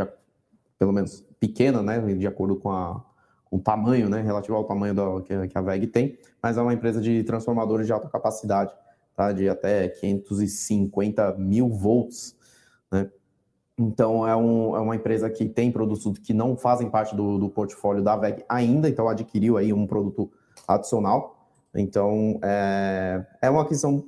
[0.79, 3.03] pelo menos pequena, né, de acordo com, a,
[3.51, 6.73] o tamanho, né, relativo ao tamanho da, que, que, a VEG tem, mas é uma
[6.73, 8.71] empresa de transformadores de alta capacidade,
[9.13, 12.33] tá, de até 550 mil volts,
[12.89, 13.09] né,
[13.77, 17.49] então é, um, é uma empresa que tem produtos que não fazem parte do, do
[17.49, 20.31] portfólio da VEG ainda, então adquiriu aí um produto
[20.67, 24.03] adicional, então é, é uma aquisição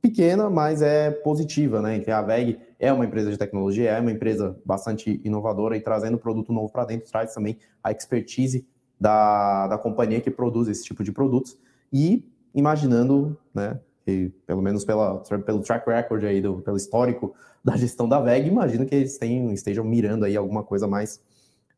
[0.00, 1.98] pequena, mas é positiva, né?
[1.98, 6.16] Que a VEG é uma empresa de tecnologia, é uma empresa bastante inovadora e trazendo
[6.16, 8.66] produto novo para dentro, traz também a expertise
[9.00, 11.58] da, da companhia que produz esse tipo de produtos
[11.92, 13.80] e imaginando, né?
[14.08, 18.48] Que, pelo menos pela, pelo track record aí, do, pelo histórico da gestão da VEG,
[18.48, 21.20] imagino que eles tenham, estejam mirando aí alguma coisa mais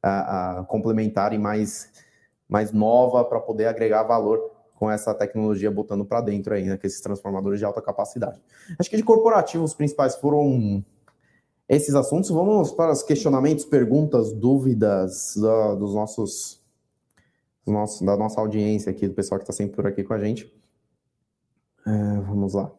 [0.00, 1.90] a, a complementar e mais,
[2.48, 6.86] mais nova para poder agregar valor com essa tecnologia botando para dentro aí, né, que
[6.86, 8.40] esses transformadores de alta capacidade.
[8.78, 10.84] Acho que de corporativo os principais foram
[11.68, 12.30] esses assuntos.
[12.30, 16.60] Vamos para os questionamentos, perguntas, dúvidas da, dos nossos,
[17.66, 20.18] dos nossos, da nossa audiência aqui, do pessoal que está sempre por aqui com a
[20.20, 20.59] gente.
[21.86, 22.70] É, vamos lá.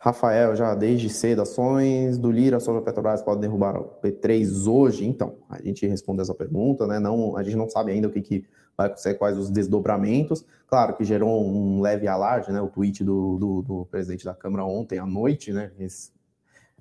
[0.00, 5.04] Rafael, já desde cedo, ações do Lira sobre a Petrobras podem derrubar o P3 hoje?
[5.04, 7.00] Então, a gente responde essa pergunta, né?
[7.00, 10.44] Não, a gente não sabe ainda o que, que vai ser quais os desdobramentos.
[10.68, 12.60] Claro que gerou um leve alarde, né?
[12.60, 15.72] O tweet do, do, do presidente da Câmara ontem à noite, né?
[15.80, 16.12] Esse,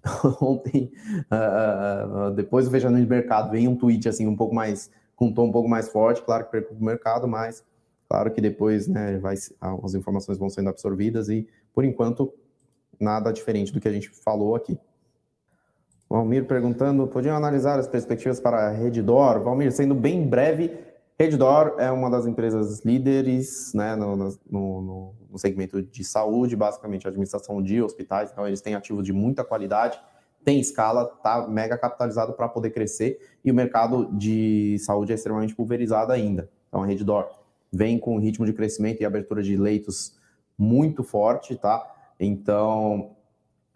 [0.39, 0.91] ontem,
[1.31, 5.33] uh, depois do fechamento de mercado, vem um tweet assim um pouco mais, com um
[5.33, 7.63] tom um pouco mais forte, claro que preocupa o mercado, mas
[8.09, 12.33] claro que depois, né, vai, as informações vão sendo absorvidas e, por enquanto,
[12.99, 14.77] nada diferente do que a gente falou aqui.
[16.09, 19.41] Valmir perguntando, podiam analisar as perspectivas para a Reddor?
[19.41, 20.71] Valmir, sendo bem breve,
[21.19, 27.61] Reddor é uma das empresas líderes né, no, no, no, segmento de saúde, basicamente administração
[27.61, 29.99] de hospitais, então eles têm ativos de muita qualidade,
[30.43, 35.55] tem escala, está mega capitalizado para poder crescer e o mercado de saúde é extremamente
[35.55, 36.49] pulverizado ainda.
[36.67, 37.27] Então a Reddor
[37.71, 40.15] vem com um ritmo de crescimento e abertura de leitos
[40.57, 41.85] muito forte, tá?
[42.19, 43.11] Então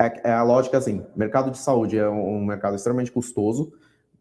[0.01, 3.71] é, é a lógica assim, mercado de saúde é um, mercado extremamente custoso,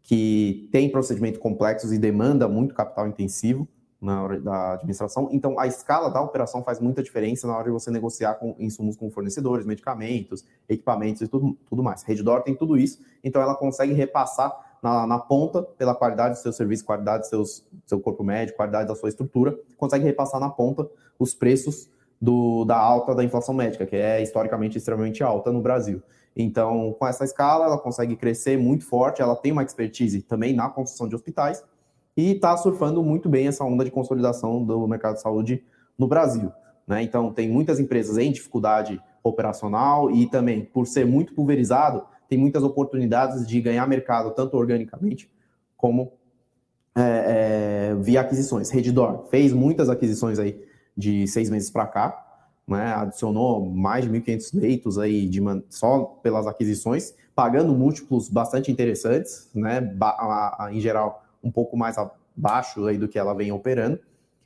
[0.03, 3.67] que tem procedimentos complexos e demanda muito capital intensivo
[3.99, 5.29] na hora da administração.
[5.31, 8.95] Então, a escala da operação faz muita diferença na hora de você negociar com insumos
[8.95, 12.01] com fornecedores, medicamentos, equipamentos e tudo, tudo mais.
[12.01, 16.51] Reddor tem tudo isso, então ela consegue repassar na, na ponta pela qualidade do seu
[16.51, 20.89] serviço, qualidade do seus, seu corpo médico, qualidade da sua estrutura, consegue repassar na ponta
[21.19, 21.89] os preços
[22.19, 26.01] do, da alta da inflação médica, que é historicamente extremamente alta no Brasil.
[26.35, 30.69] Então, com essa escala, ela consegue crescer muito forte, ela tem uma expertise também na
[30.69, 31.63] construção de hospitais
[32.15, 35.63] e está surfando muito bem essa onda de consolidação do mercado de saúde
[35.97, 36.51] no Brasil.
[36.87, 37.03] Né?
[37.03, 42.63] Então, tem muitas empresas em dificuldade operacional e também, por ser muito pulverizado, tem muitas
[42.63, 45.29] oportunidades de ganhar mercado, tanto organicamente
[45.75, 46.13] como
[46.95, 48.69] é, é, via aquisições.
[48.69, 50.57] Redditor fez muitas aquisições aí
[50.95, 52.25] de seis meses para cá,
[52.65, 59.49] né, adicionou mais de 1.500 leitos aí de, só pelas aquisições, pagando múltiplos bastante interessantes,
[59.53, 63.99] né, a, a, em geral um pouco mais abaixo aí do que ela vem operando.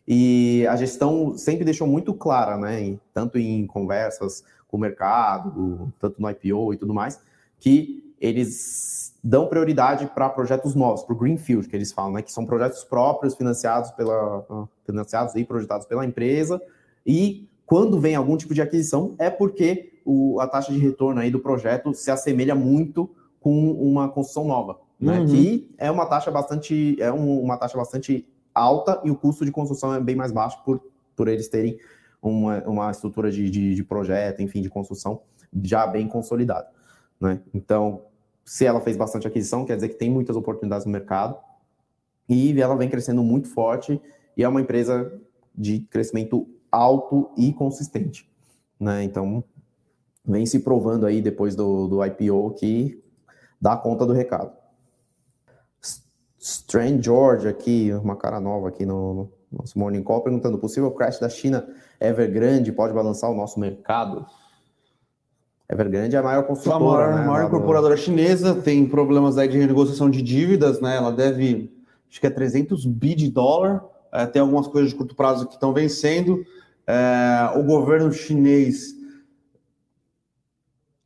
[0.07, 6.19] E a gestão sempre deixou muito clara, né, tanto em conversas com o mercado, tanto
[6.19, 7.21] no IPO e tudo mais,
[7.59, 12.31] que eles dão prioridade para projetos novos, para o Greenfield, que eles falam, né, que
[12.31, 16.61] são projetos próprios financiados pela financiados e projetados pela empresa
[17.05, 21.31] e quando vem algum tipo de aquisição é porque o, a taxa de retorno aí
[21.31, 25.19] do projeto se assemelha muito com uma construção nova, né?
[25.19, 25.25] Uhum.
[25.25, 29.51] Que é uma taxa bastante é um, uma taxa bastante alta e o custo de
[29.51, 30.79] construção é bem mais baixo por,
[31.15, 31.79] por eles terem
[32.21, 35.21] uma, uma estrutura de, de, de projeto, enfim, de construção
[35.63, 36.67] já bem consolidada,
[37.19, 37.41] né?
[37.53, 38.01] Então,
[38.43, 41.37] se ela fez bastante aquisição, quer dizer que tem muitas oportunidades no mercado
[42.29, 43.99] e ela vem crescendo muito forte
[44.37, 45.11] e é uma empresa
[45.53, 48.29] de crescimento alto e consistente,
[48.79, 49.03] né?
[49.03, 49.43] Então,
[50.25, 53.01] vem se provando aí depois do, do IPO que
[53.59, 54.51] dá conta do recado.
[56.37, 61.19] Strange George aqui, uma cara nova aqui no, no nosso Morning Call, perguntando: possível crash
[61.19, 61.67] da China
[61.99, 64.25] Evergrande pode balançar o nosso mercado?
[65.69, 67.05] Evergrande é a maior construtora.
[67.05, 70.95] A maior, né, maior incorporadora chinesa, tem problemas aí de renegociação de dívidas, né?
[70.95, 71.73] Ela deve,
[72.09, 75.55] acho que é 300 bi de dólar, é, tem algumas coisas de curto prazo que
[75.55, 76.45] estão vencendo.
[76.85, 78.93] É, o governo chinês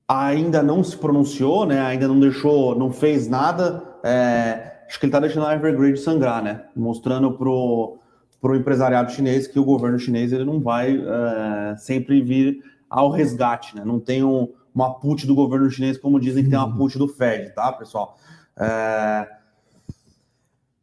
[0.06, 1.80] ainda não se pronunciou, né?
[1.80, 3.82] Ainda não deixou, não fez nada.
[4.04, 6.66] É, acho que ele está deixando a Evergrande sangrar, né?
[6.76, 7.96] Mostrando pro
[8.42, 13.10] para o empresariado chinês que o governo chinês ele não vai é, sempre vir ao
[13.10, 13.84] resgate, né?
[13.86, 16.78] Não tem um, uma put do governo chinês como dizem que tem uma uhum.
[16.78, 18.18] put do Fed, tá, pessoal?
[18.58, 19.28] É,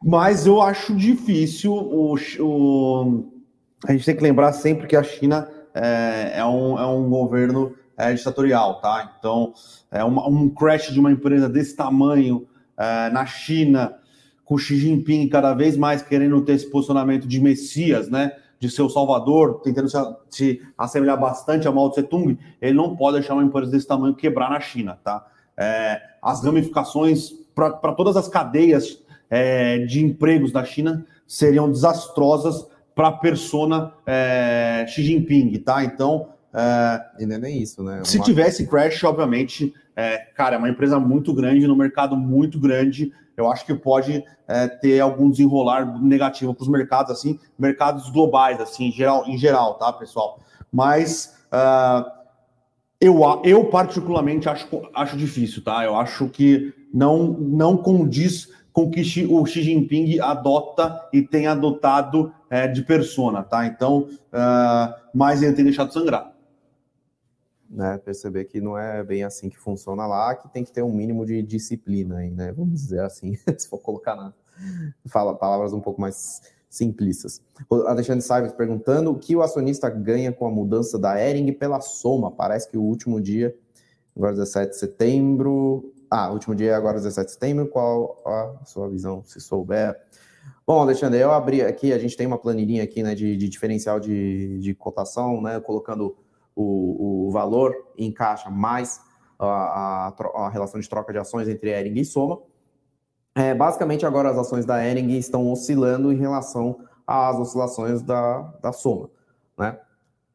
[0.02, 3.32] mas eu acho difícil o, o
[3.86, 7.74] a gente tem que lembrar sempre que a China é, é um, é um governo
[7.96, 9.14] é, ditatorial, tá?
[9.18, 9.52] Então,
[9.90, 13.94] é uma, um crash de uma empresa desse tamanho é, na China,
[14.44, 18.32] com Xi Jinping cada vez mais querendo ter esse posicionamento de Messias, né?
[18.58, 19.98] De seu salvador, tentando se,
[20.30, 24.14] se assemelhar bastante a Mao Tse Tung, ele não pode deixar uma empresa desse tamanho
[24.14, 25.26] quebrar na China, tá?
[25.56, 33.08] É, as ramificações para todas as cadeias é, de empregos da China seriam desastrosas para
[33.08, 35.84] a persona é, Xi Jinping, tá?
[35.84, 36.30] Então.
[36.52, 38.00] É, e não é nem isso, né?
[38.04, 43.12] Se tivesse crash, obviamente, é, cara, é uma empresa muito grande, no mercado muito grande.
[43.36, 48.60] Eu acho que pode é, ter algum desenrolar negativo para os mercados, assim, mercados globais,
[48.60, 50.40] assim, em geral, em geral tá, pessoal?
[50.72, 52.10] Mas uh,
[53.00, 55.84] eu, eu particularmente acho, acho difícil, tá?
[55.84, 62.32] Eu acho que não, não condiz com que o Xi Jinping adota e tem adotado
[62.50, 63.66] é, de persona, tá?
[63.66, 66.35] Então, uh, mas ele tem deixado sangrar.
[67.68, 70.92] Né, perceber que não é bem assim que funciona lá, que tem que ter um
[70.92, 72.52] mínimo de disciplina aí, né?
[72.52, 74.32] Vamos dizer assim, se for colocar na
[75.06, 77.40] fala palavras um pouco mais simplistas.
[77.68, 81.80] O Alexandre Saives perguntando o que o acionista ganha com a mudança da Ering pela
[81.80, 82.30] soma.
[82.30, 83.54] Parece que o último dia,
[84.14, 87.66] agora 17 de setembro, ah, último dia é agora 17 de setembro.
[87.68, 89.98] Qual a sua visão, se souber?
[90.66, 93.98] Bom, Alexandre, eu abri aqui, a gente tem uma planilhinha aqui, né, de, de diferencial
[94.00, 96.16] de, de cotação, né, colocando
[96.56, 99.00] o, o valor em caixa mais
[99.38, 102.40] a, a, a, relação de troca de ações entre Ering e Soma.
[103.34, 108.72] É, basicamente, agora as ações da Ering estão oscilando em relação às oscilações da, da
[108.72, 109.10] Soma,
[109.56, 109.78] né?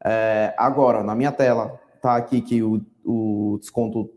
[0.04, 4.10] É, agora, na minha tela, tá aqui que o o desconto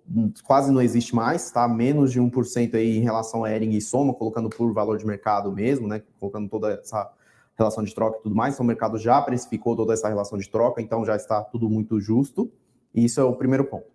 [0.44, 1.68] quase não existe mais, tá?
[1.68, 5.52] Menos de 1% aí em relação a Ering e Soma, colocando por valor de mercado
[5.52, 6.04] mesmo, né?
[6.20, 7.12] Colocando toda essa
[7.58, 8.54] relação de troca e tudo mais.
[8.54, 12.00] Então o mercado já precificou toda essa relação de troca, então já está tudo muito
[12.00, 12.52] justo.
[12.94, 13.88] E isso é o primeiro ponto.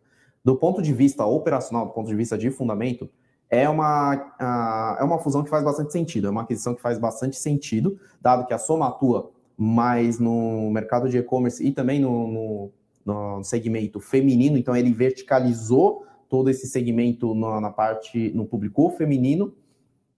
[0.45, 3.11] Do ponto de vista operacional, do ponto de vista de fundamento,
[3.49, 7.37] é uma, é uma fusão que faz bastante sentido, é uma aquisição que faz bastante
[7.37, 12.73] sentido, dado que a Soma atua mais no mercado de e-commerce e também no, no
[13.05, 19.53] no segmento feminino, então ele verticalizou todo esse segmento na, na parte no público feminino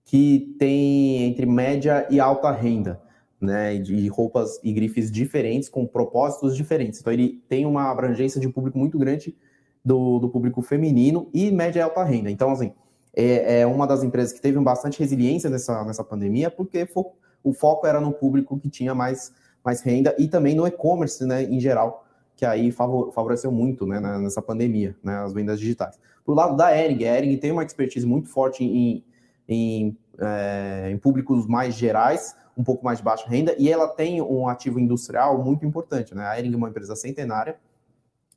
[0.05, 3.01] que tem entre média e alta renda,
[3.43, 6.99] né, de roupas e grifes diferentes, com propósitos diferentes.
[6.99, 9.35] Então, ele tem uma abrangência de público muito grande
[9.83, 12.31] do, do público feminino e média e alta renda.
[12.31, 12.71] Então, assim,
[13.15, 17.11] é, é, uma das empresas que teve bastante resiliência nessa, nessa pandemia, porque fo,
[17.43, 19.31] o foco era no público que tinha mais,
[19.63, 24.41] mais renda e também no e-commerce, né, em geral, que aí favoreceu muito né, nessa
[24.41, 25.99] pandemia, né, as vendas digitais.
[26.25, 29.03] Por lado da Ering, a Ering tem uma expertise muito forte em,
[29.47, 34.21] em, é, em públicos mais gerais, um pouco mais de baixa renda, e ela tem
[34.21, 36.13] um ativo industrial muito importante.
[36.13, 36.25] Né?
[36.25, 37.57] A Ering é uma empresa centenária,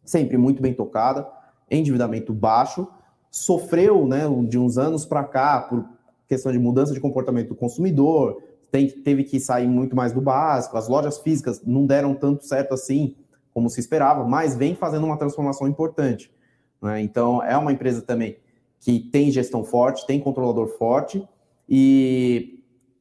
[0.04, 1.26] sempre muito bem tocada,
[1.70, 2.88] endividamento baixo,
[3.30, 5.84] sofreu né, de uns anos para cá por
[6.26, 10.76] questão de mudança de comportamento do consumidor, tem, teve que sair muito mais do básico,
[10.76, 13.14] as lojas físicas não deram tanto certo assim
[13.52, 16.30] como se esperava, mas vem fazendo uma transformação importante.
[16.80, 17.00] Né?
[17.00, 18.38] Então, é uma empresa também
[18.80, 21.26] que tem gestão forte, tem controlador forte,
[21.68, 22.55] e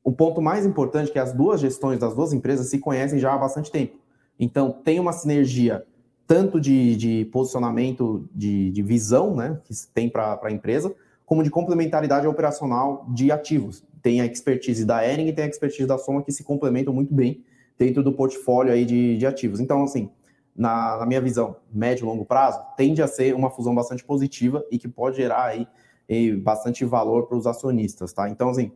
[0.06, 3.34] o ponto mais importante é que as duas gestões das duas empresas se conhecem já
[3.34, 3.98] há bastante tempo.
[4.40, 5.84] Então, tem uma sinergia
[6.28, 10.94] tanto de, de posicionamento, de, de, visão, né, que tem para a empresa,
[11.26, 13.84] como de complementaridade operacional de ativos.
[14.04, 17.12] Tem a expertise da Ering e tem a expertise da Soma que se complementam muito
[17.12, 17.44] bem
[17.76, 19.60] dentro do portfólio aí de, de ativos.
[19.60, 20.12] Então, assim,
[20.56, 24.64] na, na, minha visão, médio e longo prazo, tende a ser uma fusão bastante positiva
[24.70, 25.68] e que pode gerar aí,
[26.08, 28.30] aí bastante valor para os acionistas, tá?
[28.30, 28.72] Então, assim,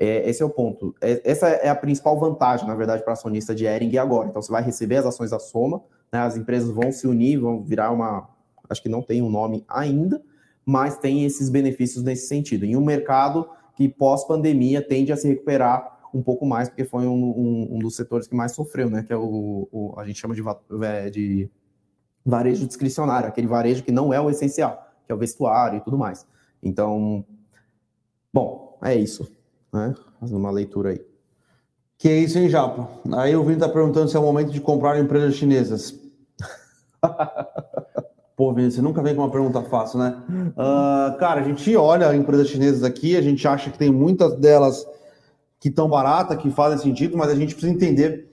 [0.00, 0.94] é, esse é o ponto.
[1.00, 4.28] É, essa é a principal vantagem, na verdade, para acionista de Ering agora.
[4.28, 5.82] Então, você vai receber as ações da Soma,
[6.12, 8.30] né, as empresas vão se unir, vão virar uma.
[8.70, 10.22] Acho que não tem um nome ainda,
[10.64, 12.64] mas tem esses benefícios nesse sentido.
[12.64, 17.12] Em um mercado que pós-pandemia tende a se recuperar um pouco mais, porque foi um,
[17.12, 19.02] um, um, dos setores que mais sofreu, né?
[19.02, 20.42] Que é o, o a gente chama de,
[20.84, 21.50] é, de
[22.24, 25.98] varejo discricionário, aquele varejo que não é o essencial, que é o vestuário e tudo
[25.98, 26.24] mais.
[26.62, 27.24] Então,
[28.32, 29.37] bom, é isso
[29.72, 29.94] né?
[30.20, 31.00] Fazendo uma leitura aí.
[31.98, 32.88] Que é isso, hein, Japa?
[33.16, 35.98] Aí o Vini está perguntando se é o momento de comprar empresas chinesas.
[38.36, 40.16] Pô, Vini, você nunca vem com uma pergunta fácil, né?
[40.28, 44.86] Uh, cara, a gente olha empresas chinesas aqui, a gente acha que tem muitas delas
[45.58, 48.30] que estão baratas, que fazem sentido, mas a gente precisa entender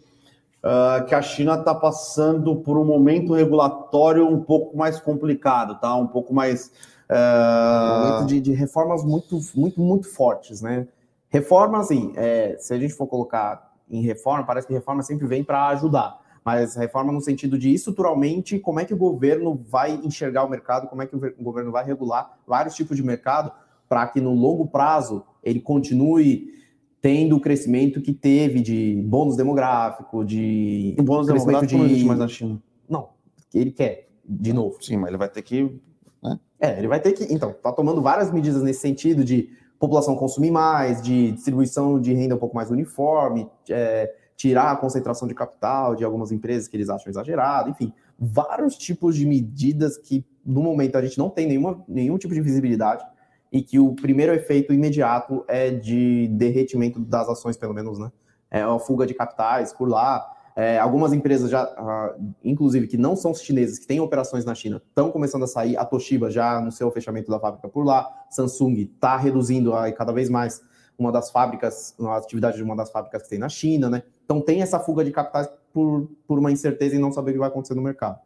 [0.64, 5.96] uh, que a China está passando por um momento regulatório um pouco mais complicado, tá?
[5.96, 6.72] Um pouco mais.
[7.10, 7.14] Uh...
[7.14, 10.88] Um momento de, de reformas muito, muito, muito fortes, né?
[11.36, 15.44] Reforma, assim, é, se a gente for colocar em reforma, parece que reforma sempre vem
[15.44, 16.18] para ajudar.
[16.46, 20.88] Mas reforma no sentido de estruturalmente, como é que o governo vai enxergar o mercado,
[20.88, 23.52] como é que o governo vai regular vários tipos de mercado
[23.90, 26.54] para que no longo prazo ele continue
[27.02, 30.96] tendo o crescimento que teve de bônus demográfico, de.
[30.98, 31.78] O bônus demográfico de...
[31.78, 32.64] não existe mais na China.
[32.88, 33.10] Não,
[33.54, 34.82] ele quer, de novo.
[34.82, 35.82] Sim, mas ele vai ter que.
[36.24, 36.40] Né?
[36.62, 37.26] É, ele vai ter que.
[37.34, 39.50] Então, tá tomando várias medidas nesse sentido de
[39.86, 45.28] população consumir mais, de distribuição de renda um pouco mais uniforme, é, tirar a concentração
[45.28, 50.26] de capital de algumas empresas que eles acham exagerado, enfim, vários tipos de medidas que
[50.46, 53.06] no momento a gente não tem nenhuma, nenhum tipo de visibilidade
[53.52, 58.12] e que o primeiro efeito imediato é de derretimento das ações, pelo menos, né?
[58.52, 60.26] É uma fuga de capitais por lá,
[60.56, 64.82] é, algumas empresas já, uh, inclusive, que não são chinesas, que têm operações na China,
[64.88, 65.76] estão começando a sair.
[65.76, 68.10] A Toshiba já anunciou o fechamento da fábrica por lá.
[68.30, 70.64] Samsung está reduzindo uh, cada vez mais
[70.98, 74.04] uma das fábricas, a atividade de uma das fábricas que tem na China, né?
[74.24, 77.40] Então tem essa fuga de capitais por, por uma incerteza em não saber o que
[77.40, 78.18] vai acontecer no mercado.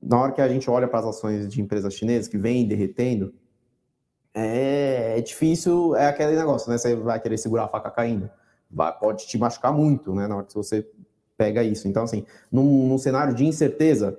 [0.00, 3.34] Na hora que a gente olha para as ações de empresas chinesas que vêm derretendo,
[4.32, 6.78] é, é difícil, é aquele negócio, né?
[6.78, 8.30] Você vai querer segurar a faca caindo
[8.70, 10.86] vai, pode te machucar muito, né, na hora que você
[11.36, 11.88] pega isso.
[11.88, 14.18] Então, assim, num, num cenário de incerteza,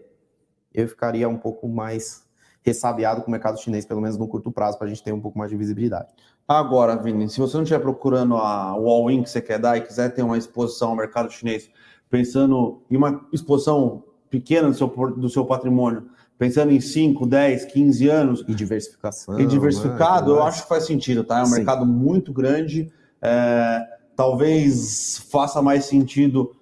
[0.73, 2.23] eu ficaria um pouco mais
[2.63, 5.19] ressabiado com o mercado chinês, pelo menos no curto prazo, para a gente ter um
[5.19, 6.09] pouco mais de visibilidade.
[6.47, 9.81] Agora, Vini, se você não estiver procurando a, o all-in que você quer dar e
[9.81, 11.69] quiser ter uma exposição ao mercado chinês,
[12.09, 18.09] pensando em uma exposição pequena do seu, do seu patrimônio, pensando em 5, 10, 15
[18.09, 18.45] anos.
[18.47, 19.39] E diversificação.
[19.39, 20.39] E diversificado, né?
[20.39, 21.39] eu acho que faz sentido, tá?
[21.39, 21.55] É um Sim.
[21.57, 22.91] mercado muito grande.
[23.21, 26.55] É, talvez faça mais sentido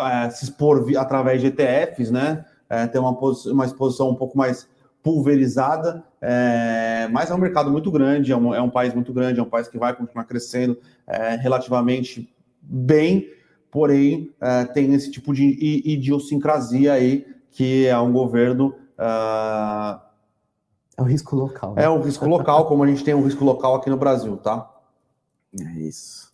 [0.00, 2.44] é, se expor através de ETFs, né?
[2.68, 4.66] É, ter uma, uma exposição um pouco mais
[5.00, 9.38] pulverizada, é, mas é um mercado muito grande, é um, é um, país muito grande,
[9.38, 13.28] é um país que vai continuar crescendo é, relativamente bem,
[13.70, 15.44] porém é, tem esse tipo de
[15.84, 18.74] idiosincrasia aí, que é um governo.
[18.98, 20.00] Uh,
[20.96, 21.74] é o risco local.
[21.74, 21.84] Né?
[21.84, 24.68] É um risco local, como a gente tem um risco local aqui no Brasil, tá?
[25.60, 26.33] É isso.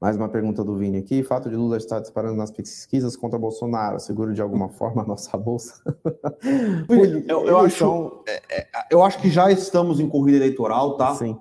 [0.00, 1.24] Mais uma pergunta do Vini aqui.
[1.24, 5.36] Fato de Lula estar disparando nas pesquisas contra Bolsonaro, seguro de alguma forma a nossa
[5.36, 5.82] bolsa?
[7.26, 11.16] eu, eu, acho, é, é, eu acho que já estamos em corrida eleitoral, tá?
[11.16, 11.36] Sim.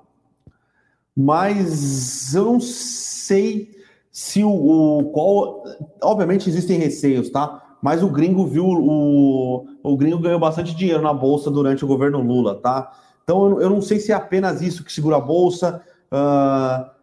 [1.16, 3.76] Mas eu não sei
[4.12, 5.64] se o, o qual.
[6.02, 7.78] Obviamente existem receios, tá?
[7.82, 12.22] Mas o gringo viu o, o gringo ganhou bastante dinheiro na bolsa durante o governo
[12.22, 12.92] Lula, tá?
[13.24, 15.84] Então eu, eu não sei se é apenas isso que segura a bolsa.
[16.12, 16.97] Uh,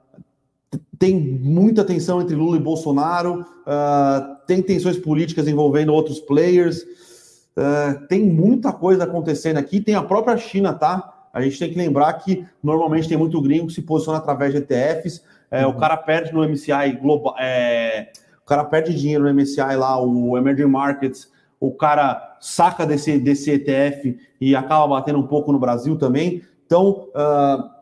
[1.05, 8.07] tem muita tensão entre Lula e Bolsonaro, uh, tem tensões políticas envolvendo outros players, uh,
[8.09, 11.27] tem muita coisa acontecendo aqui, tem a própria China, tá?
[11.31, 14.61] A gente tem que lembrar que normalmente tem muito gringo que se posiciona através de
[14.61, 15.73] ETFs, é, uhum.
[15.73, 18.09] o cara perde no MCI global, é,
[18.43, 21.31] o cara perde dinheiro no MCI lá, o Emerging Markets,
[21.61, 26.43] o cara saca desse, desse ETF e acaba batendo um pouco no Brasil também.
[26.65, 27.74] Então, uh,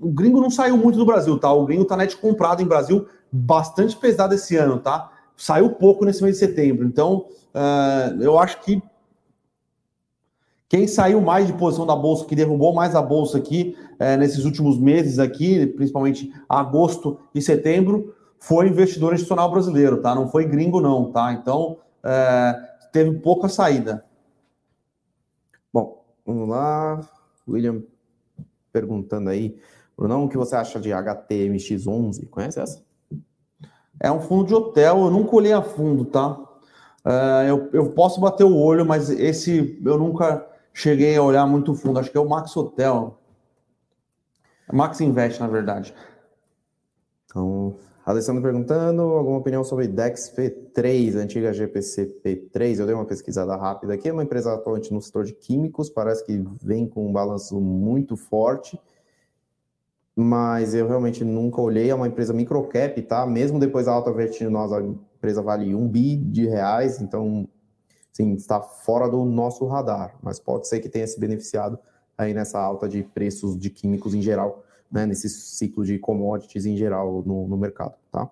[0.00, 1.52] o gringo não saiu muito do Brasil, tá?
[1.52, 5.10] O gringo tá net comprado em Brasil bastante pesado esse ano, tá?
[5.36, 6.86] Saiu pouco nesse mês de setembro.
[6.86, 8.82] Então, uh, eu acho que
[10.68, 14.44] quem saiu mais de posição da bolsa, que derrubou mais a bolsa aqui uh, nesses
[14.44, 20.14] últimos meses aqui, principalmente agosto e setembro, foi investidor institucional brasileiro, tá?
[20.14, 21.32] Não foi gringo, não, tá?
[21.32, 24.04] Então, uh, teve pouca saída.
[25.72, 27.00] Bom, vamos lá.
[27.48, 27.82] William
[28.72, 29.58] perguntando aí.
[29.98, 32.28] Brunão, o que você acha de HTMX11?
[32.30, 32.80] Conhece essa?
[33.98, 36.38] É um fundo de hotel, eu nunca olhei a fundo, tá?
[37.04, 41.74] Uh, eu, eu posso bater o olho, mas esse eu nunca cheguei a olhar muito
[41.74, 41.98] fundo.
[41.98, 43.18] Acho que é o Max Hotel.
[44.72, 45.92] Max Invest, na verdade.
[47.24, 47.74] Então,
[48.06, 52.78] Alessandro perguntando alguma opinião sobre DEX P3, antiga GPC P3.
[52.78, 54.08] Eu dei uma pesquisada rápida aqui.
[54.08, 58.16] É uma empresa atuante no setor de químicos, parece que vem com um balanço muito
[58.16, 58.78] forte
[60.20, 61.90] mas eu realmente nunca olhei.
[61.90, 63.24] É uma empresa microcap, tá?
[63.24, 67.48] Mesmo depois da alta vertiginosa, a empresa vale um bi de reais, então,
[68.12, 70.18] sim, está fora do nosso radar.
[70.20, 71.78] Mas pode ser que tenha se beneficiado
[72.16, 75.06] aí nessa alta de preços de químicos em geral, né?
[75.06, 78.28] Nesse ciclo de commodities em geral no, no mercado, tá?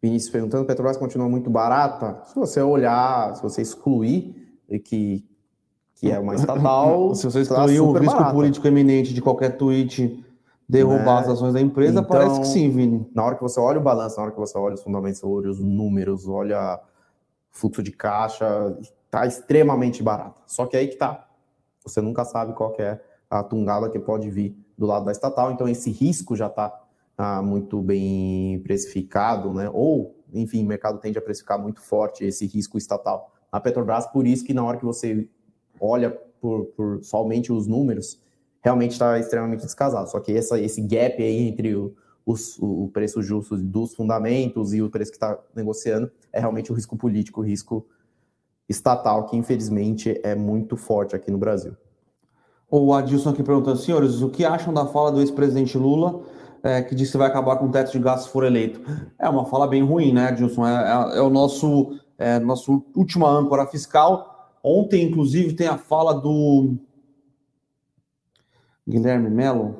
[0.00, 2.22] Vinícius perguntando, Petrobras continua muito barata?
[2.24, 5.28] Se você olhar, se você excluir que
[5.96, 7.14] que é uma estatal.
[7.16, 8.34] Se você excluir o risco barata.
[8.34, 10.24] político eminente de qualquer tweet
[10.68, 11.32] derrubar as né?
[11.32, 13.08] ações da empresa, então, parece que sim, Vini.
[13.14, 15.50] Na hora que você olha o balanço, na hora que você olha os fundamentos, olha
[15.50, 16.80] os números, olha
[17.50, 20.36] fluxo de caixa, está extremamente barata.
[20.46, 21.26] Só que aí que tá.
[21.84, 25.66] Você nunca sabe qual é a tungada que pode vir do lado da estatal, então
[25.66, 26.82] esse risco já está
[27.16, 29.70] ah, muito bem precificado, né?
[29.72, 33.32] Ou, enfim, o mercado tende a precificar muito forte esse risco estatal.
[33.50, 35.28] A Petrobras, por isso que na hora que você
[35.80, 36.10] olha
[36.40, 38.20] por, por somente os números,
[38.62, 40.10] realmente está extremamente descasado.
[40.10, 44.82] Só que essa, esse gap aí entre o, os, o preço justo dos fundamentos e
[44.82, 47.86] o preço que está negociando é realmente o risco político, o risco
[48.68, 51.76] estatal, que infelizmente é muito forte aqui no Brasil.
[52.68, 56.22] O Adilson aqui perguntando, senhores, o que acham da fala do ex-presidente Lula,
[56.64, 58.80] é, que disse que vai acabar com o teto de gastos se for eleito?
[59.16, 60.66] É uma fala bem ruim, né, Adilson?
[60.66, 64.35] É, é, é o nosso, é, nosso última âncora fiscal
[64.68, 66.74] Ontem, inclusive, tem a fala do
[68.84, 69.76] Guilherme Melo.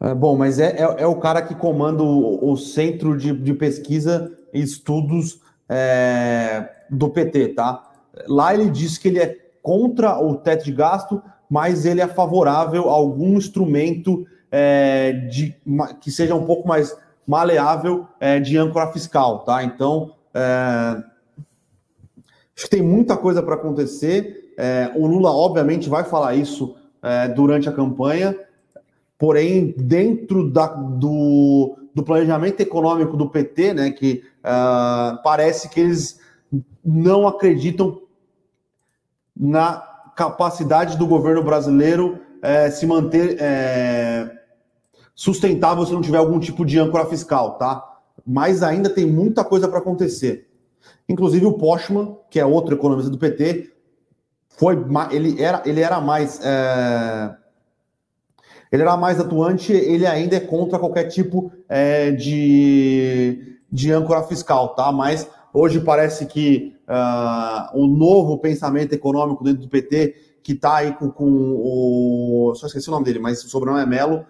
[0.00, 3.52] É, bom, mas é, é, é, o cara que comanda o, o Centro de, de,
[3.52, 7.82] Pesquisa e Estudos é, do PT, tá?
[8.26, 12.88] Lá ele diz que ele é contra o teto de gasto, mas ele é favorável
[12.88, 15.54] a algum instrumento é, de,
[16.00, 16.96] que seja um pouco mais
[17.26, 19.62] maleável é, de âncora fiscal, tá?
[19.62, 20.96] Então, é,
[22.58, 24.52] Acho que tem muita coisa para acontecer.
[24.58, 28.36] É, o Lula, obviamente, vai falar isso é, durante a campanha,
[29.16, 36.18] porém, dentro da, do, do, planejamento econômico do PT, né, que uh, parece que eles
[36.84, 38.02] não acreditam
[39.36, 39.76] na
[40.16, 44.32] capacidade do governo brasileiro é, se manter é,
[45.14, 47.84] sustentável se não tiver algum tipo de âncora fiscal, tá?
[48.26, 50.47] Mas ainda tem muita coisa para acontecer.
[51.08, 53.72] Inclusive o Postman, que é outro economista do PT,
[54.48, 54.76] foi
[55.10, 57.34] ele era, ele era mais é,
[58.70, 64.74] ele era mais atuante, ele ainda é contra qualquer tipo é, de, de âncora fiscal,
[64.74, 64.92] tá?
[64.92, 70.92] Mas hoje parece que uh, o novo pensamento econômico dentro do PT, que está aí
[70.94, 72.54] com, com, o.
[72.56, 74.26] Só esqueci o nome dele, mas o sobrenome é Melo,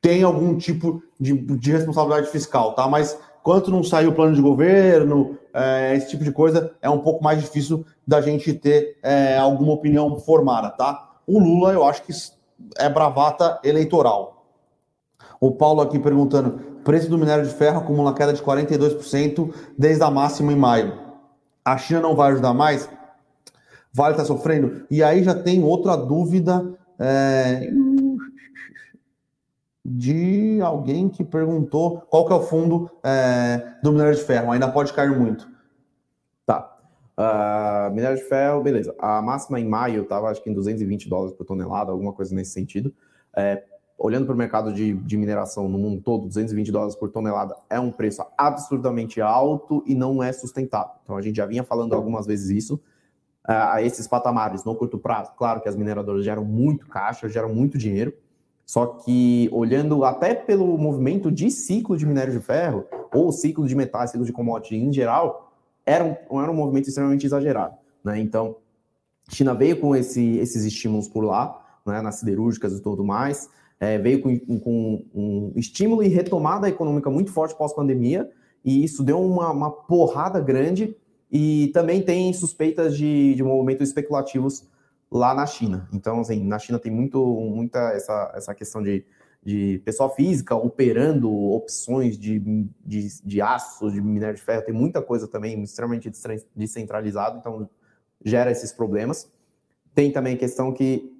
[0.00, 2.86] tem algum tipo de, de responsabilidade fiscal, tá?
[2.86, 3.18] Mas
[3.48, 7.24] Enquanto não sair o plano de governo, é, esse tipo de coisa, é um pouco
[7.24, 11.12] mais difícil da gente ter é, alguma opinião formada, tá?
[11.26, 12.12] O Lula, eu acho que
[12.76, 14.44] é bravata eleitoral.
[15.40, 20.10] O Paulo aqui perguntando: preço do minério de ferro acumula queda de 42% desde a
[20.10, 20.98] máxima em maio.
[21.64, 22.86] A China não vai ajudar mais?
[23.90, 24.84] Vale estar tá sofrendo?
[24.90, 26.70] E aí já tem outra dúvida.
[26.98, 27.70] É...
[29.88, 34.52] de alguém que perguntou qual que é o fundo é, do minério de ferro.
[34.52, 35.48] Ainda pode cair muito.
[36.44, 36.76] Tá.
[37.18, 38.94] Uh, minério de ferro, beleza.
[38.98, 42.52] A máxima em maio estava acho que em 220 dólares por tonelada, alguma coisa nesse
[42.52, 42.94] sentido.
[43.36, 43.64] É,
[43.96, 47.80] olhando para o mercado de, de, mineração no mundo todo, 220 dólares por tonelada é
[47.80, 50.92] um preço absurdamente alto e não é sustentável.
[51.02, 52.74] Então a gente já vinha falando algumas vezes isso.
[53.48, 57.54] Uh, a esses patamares no curto prazo, claro que as mineradoras geram muito caixa, geram
[57.54, 58.12] muito dinheiro,
[58.68, 63.74] só que olhando até pelo movimento de ciclo de minério de ferro, ou ciclo de
[63.74, 65.54] metais, ciclo de commodity em geral,
[65.86, 67.74] era um, era um movimento extremamente exagerado.
[68.04, 68.20] Né?
[68.20, 68.56] Então,
[69.30, 73.48] China veio com esse, esses estímulos por lá, né, nas siderúrgicas e tudo mais,
[73.80, 78.30] é, veio com, com, um estímulo e retomada econômica muito forte pós-pandemia,
[78.62, 80.94] e isso deu uma, uma, porrada grande,
[81.32, 84.68] e também tem suspeitas de, de movimentos especulativos
[85.10, 85.88] lá na China.
[85.92, 89.04] Então, assim, na China tem muito, muita essa, essa questão de,
[89.42, 92.38] de pessoa física operando opções de,
[92.84, 96.10] de, de aço, de minério de ferro, tem muita coisa também extremamente
[96.54, 97.68] descentralizado, então
[98.24, 99.30] gera esses problemas.
[99.94, 101.14] Tem também a questão que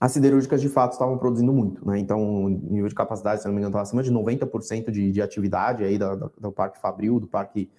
[0.00, 1.98] as siderúrgicas de fato estavam produzindo muito, né?
[1.98, 5.20] Então, o nível de capacidade, se não me engano, estava acima de 90% de, de
[5.20, 7.70] atividade aí da, da, do Parque Fabril, do Parque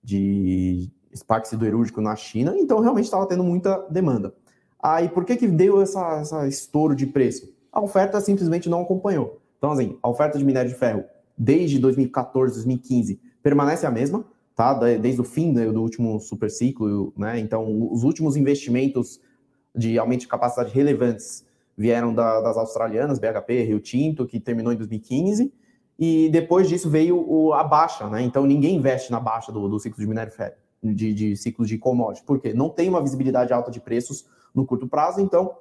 [0.00, 0.88] de
[1.26, 4.32] Parque Siderúrgico na China, então realmente estava tendo muita demanda.
[4.84, 7.50] Aí, por que que deu essa, essa estouro de preço?
[7.72, 9.40] A oferta simplesmente não acompanhou.
[9.56, 11.04] Então, assim, a oferta de minério de ferro
[11.38, 14.74] desde 2014, 2015 permanece a mesma, tá?
[14.74, 17.38] Desde o fim do último super ciclo, né?
[17.38, 19.18] Então, os últimos investimentos
[19.74, 24.76] de aumento de capacidade relevantes vieram da, das australianas, BHP, Rio Tinto, que terminou em
[24.76, 25.50] 2015,
[25.98, 28.20] e depois disso veio o, a baixa, né?
[28.20, 31.64] Então, ninguém investe na baixa do, do ciclo de minério de ferro, de, de ciclo
[31.64, 35.56] de commodity, porque não tem uma visibilidade alta de preços no curto prazo, então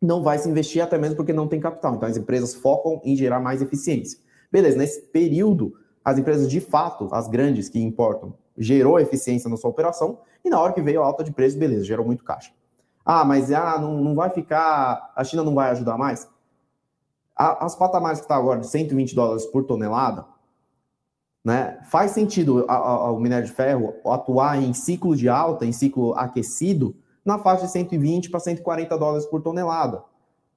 [0.00, 1.94] não vai se investir até mesmo porque não tem capital.
[1.94, 4.18] Então as empresas focam em gerar mais eficiência.
[4.50, 9.70] Beleza, nesse período, as empresas de fato, as grandes que importam, gerou eficiência na sua
[9.70, 12.52] operação e na hora que veio a alta de preço, beleza, gerou muito caixa.
[13.04, 16.28] Ah, mas ah, não, não vai ficar, a China não vai ajudar mais?
[17.38, 20.26] as patamares que está agora de 120 dólares por tonelada,
[21.44, 26.96] né, faz sentido o minério de ferro atuar em ciclo de alta, em ciclo aquecido,
[27.28, 30.02] na faixa de 120 para 140 dólares por tonelada,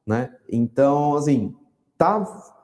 [0.08, 0.34] né?
[0.50, 1.54] Então, assim,
[1.98, 2.24] tá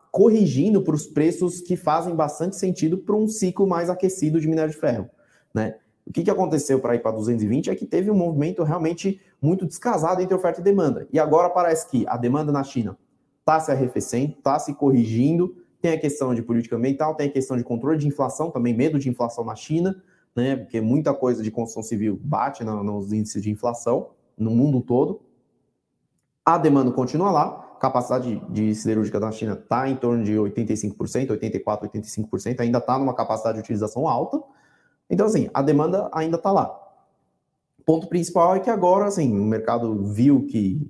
[0.09, 4.71] corrigindo para os preços que fazem bastante sentido para um ciclo mais aquecido de minério
[4.71, 5.09] de ferro,
[5.53, 5.75] né?
[6.05, 9.65] O que, que aconteceu para ir para 220 é que teve um movimento realmente muito
[9.65, 11.05] descasado entre oferta e demanda.
[11.11, 12.97] E agora parece que a demanda na China
[13.41, 15.53] está se arrefecendo, está se corrigindo.
[15.81, 18.97] Tem a questão de política ambiental, tem a questão de controle de inflação, também medo
[18.97, 20.01] de inflação na China
[20.37, 20.55] né?
[20.55, 25.21] Porque muita coisa de construção civil bate no, nos índices de inflação no mundo todo.
[26.45, 31.89] A demanda continua lá, capacidade de siderúrgica da China está em torno de 85%, 84%,
[31.91, 34.41] 85%, ainda está numa capacidade de utilização alta.
[35.09, 36.73] Então, assim, a demanda ainda está lá.
[37.85, 40.89] Ponto principal é que agora, assim, o mercado viu que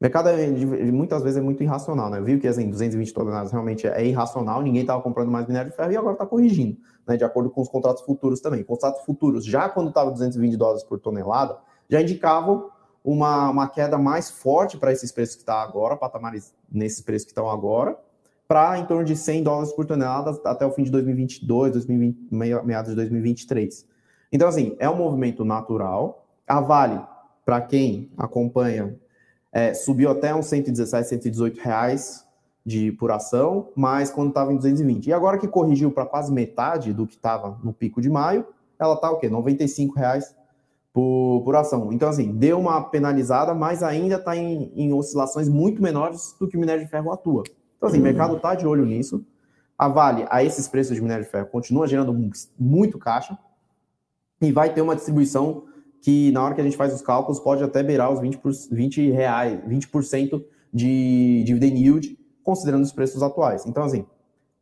[0.00, 0.46] o mercado é,
[0.92, 2.20] muitas vezes é muito irracional, né?
[2.20, 5.90] Viu que assim, 220 toneladas realmente é irracional, ninguém estava comprando mais minério de ferro
[5.90, 7.16] e agora está corrigindo, né?
[7.16, 8.62] De acordo com os contratos futuros também.
[8.62, 11.58] Contratos futuros, já quando estava 220 dólares por tonelada,
[11.90, 12.70] já indicavam
[13.02, 17.32] uma, uma queda mais forte para esses preços que está agora, patamares nesses preços que
[17.32, 17.98] estão agora,
[18.46, 22.28] para em torno de 100 dólares por tonelada até o fim de 2022, 2020,
[22.64, 23.84] meados de 2023.
[24.30, 26.24] Então, assim, é um movimento natural.
[26.46, 27.00] A Vale,
[27.44, 28.96] para quem acompanha
[29.52, 32.26] é, subiu até uns 117, 118 reais
[32.64, 35.06] de por ação, mas quando estava em 220.
[35.06, 38.46] E agora que corrigiu para quase metade do que estava no pico de maio,
[38.78, 39.28] ela está o quê?
[39.28, 40.34] 95 reais
[40.92, 41.92] por, por ação.
[41.92, 46.56] Então, assim, deu uma penalizada, mas ainda está em, em, oscilações muito menores do que
[46.56, 47.42] o minério de ferro atua.
[47.76, 48.02] Então, assim, uhum.
[48.02, 49.24] o mercado está de olho nisso.
[49.78, 52.14] A Vale, a esses preços de minério de ferro, continua gerando
[52.58, 53.38] muito caixa
[54.40, 55.64] e vai ter uma distribuição
[56.00, 58.52] que na hora que a gente faz os cálculos pode até beirar os 20%, por,
[58.70, 60.42] 20 reais, 20%
[60.72, 63.66] de dividend yield, considerando os preços atuais.
[63.66, 64.06] Então, assim,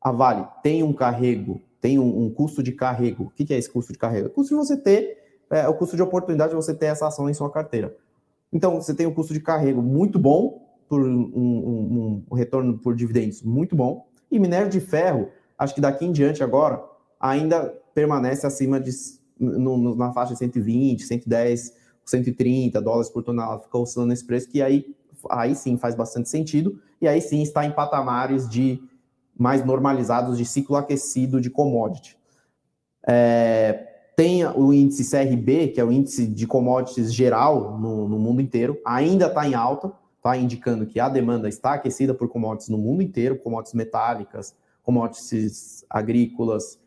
[0.01, 3.25] a Vale tem um carrego, tem um, um custo de carrego.
[3.25, 4.29] O que, que, é esse custo de carrego?
[4.29, 5.19] O custo de você ter,
[5.51, 7.97] é, o custo de oportunidade de você ter essa ação em sua carteira.
[8.53, 12.95] Então, você tem um custo de carrego muito bom, por um, um, um retorno por
[12.95, 15.29] dividendos muito bom, e minério de ferro,
[15.59, 16.83] acho que daqui em diante agora,
[17.19, 18.91] ainda permanece acima de
[19.39, 21.75] no, na faixa de 120, 110,
[22.05, 24.95] 130 dólares por tonelada, fica oscilando nesse preço, que aí,
[25.31, 28.83] aí sim faz bastante sentido, e aí sim está em patamares de
[29.39, 32.17] mais normalizados de ciclo aquecido de commodity.
[33.07, 38.41] É, tem o índice CRB, que é o índice de commodities geral no, no mundo
[38.41, 42.79] inteiro, ainda está em alta, está indicando que a demanda está aquecida por commodities no
[42.79, 46.79] mundo inteiro, commodities metálicas, commodities agrícolas,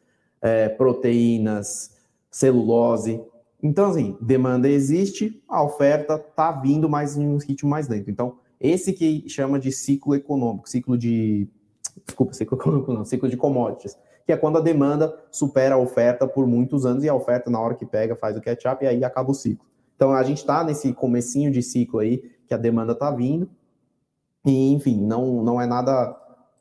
[0.42, 1.99] é, proteínas,
[2.30, 3.22] celulose.
[3.62, 8.10] Então, assim, demanda existe, a oferta está vindo mais em um ritmo mais lento.
[8.10, 11.48] Então, esse que chama de ciclo econômico, ciclo de.
[12.06, 16.28] Desculpa, ciclo econômico não, ciclo de commodities, que é quando a demanda supera a oferta
[16.28, 19.04] por muitos anos e a oferta, na hora que pega, faz o catch-up e aí
[19.04, 19.66] acaba o ciclo.
[19.96, 23.50] Então, a gente está nesse comecinho de ciclo aí, que a demanda está vindo,
[24.46, 26.16] e, enfim, não, não é nada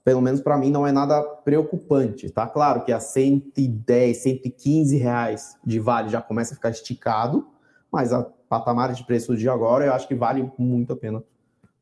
[0.08, 2.46] pelo menos para mim, não é nada preocupante, tá?
[2.46, 7.46] Claro que a 110, 115 reais de vale já começa a ficar esticado,
[7.92, 11.22] mas a patamar de preço de agora eu acho que vale muito a pena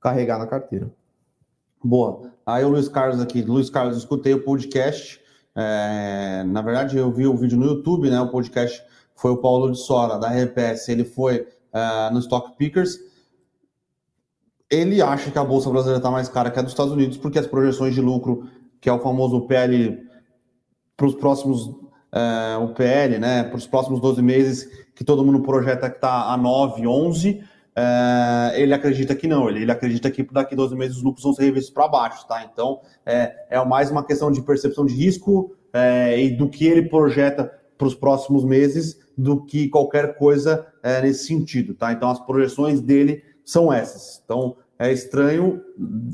[0.01, 0.91] carregar na carteira.
[1.85, 2.33] Boa.
[2.45, 5.21] Aí o Luiz Carlos aqui, Luiz Carlos, escutei o podcast.
[5.55, 8.21] É, na verdade, eu vi o vídeo no YouTube, né?
[8.21, 8.83] O podcast
[9.15, 10.89] foi o Paulo de Sora, da RPS.
[10.89, 12.99] Ele foi uh, no Stock Pickers
[14.71, 17.39] ele acha que a bolsa brasileira está mais cara que a dos Estados Unidos, porque
[17.39, 18.49] as projeções de lucro,
[18.81, 20.05] que é o famoso PL
[20.97, 21.71] para os próximos,
[22.13, 26.33] é, o PL, né, para os próximos 12 meses, que todo mundo projeta que está
[26.33, 27.45] a 9, 11,
[27.77, 31.35] é, ele acredita que não, ele, ele acredita que daqui 12 meses os lucros vão
[31.35, 32.49] ser revistos para baixo, tá?
[32.51, 36.89] Então, é, é mais uma questão de percepção de risco é, e do que ele
[36.89, 41.93] projeta para os próximos meses do que qualquer coisa é, nesse sentido, tá?
[41.93, 44.21] Então, as projeções dele são essas.
[44.25, 45.63] Então, é estranho,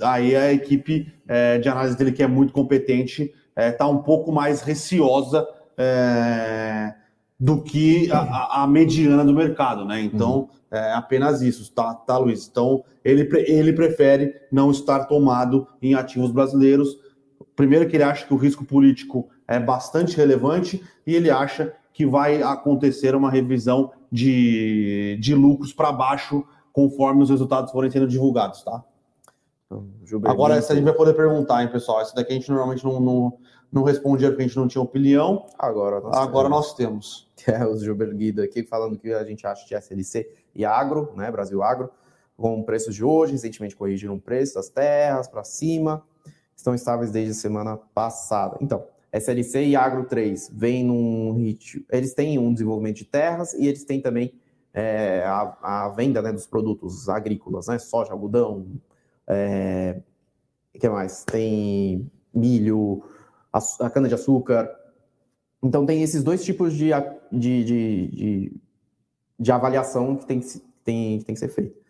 [0.03, 3.99] aí a equipe é, de análise dele, que é muito competente, está é, tá um
[3.99, 6.95] pouco mais receosa é,
[7.41, 10.01] do que a, a, mediana do mercado, né?
[10.01, 12.47] Então, é apenas isso, tá, tá, Luiz?
[12.47, 16.97] Então, ele, ele prefere não estar tomado em ativos brasileiros.
[17.57, 22.07] Primeiro que ele acha que o risco político é bastante relevante e ele acha que
[22.07, 28.63] vai acontecer uma revisão de, de lucros para baixo conforme os resultados forem sendo divulgados,
[28.63, 28.83] tá?
[29.67, 29.87] Então,
[30.25, 32.01] Agora, essa a gente vai poder perguntar, hein, pessoal?
[32.01, 33.39] Essa daqui a gente normalmente não, não,
[33.73, 35.47] não respondia porque a gente não tinha opinião.
[35.59, 36.51] Agora nós, Agora temos.
[36.51, 37.33] nós temos.
[37.45, 41.29] É o Gilberto Guido aqui falando que a gente acha de SLC e agro, né?
[41.29, 41.91] Brasil Agro,
[42.37, 46.05] com preços de hoje, recentemente corrigiram o preço das terras para cima,
[46.55, 48.59] estão estáveis desde a semana passada.
[48.61, 51.85] Então, SLC e Agro 3 vem num ritmo.
[51.91, 54.33] Eles têm um desenvolvimento de terras e eles têm também
[54.75, 57.79] é, a, a, venda né, dos produtos agrícolas, né?
[57.79, 58.67] Soja, algodão,
[59.27, 60.01] é,
[60.79, 61.25] que mais?
[61.25, 63.03] Tem milho,
[63.53, 64.71] a, a cana-de-açúcar.
[65.63, 66.91] Então tem esses dois tipos de,
[67.31, 68.57] de, de, de,
[69.39, 70.47] de avaliação que tem que,
[70.85, 71.81] tem, tem que ser feito.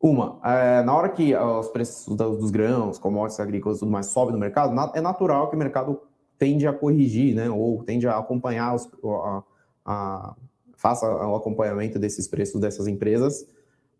[0.00, 4.32] Uma, é, na hora que os preços dos, grãos, commodities agrícolas e tudo mais sobem
[4.32, 6.00] no mercado, é natural que o mercado
[6.38, 7.48] tende a corrigir, né?
[7.50, 9.42] Ou tende a acompanhar os, a,
[9.84, 10.36] a
[10.76, 13.46] faça o acompanhamento desses preços dessas empresas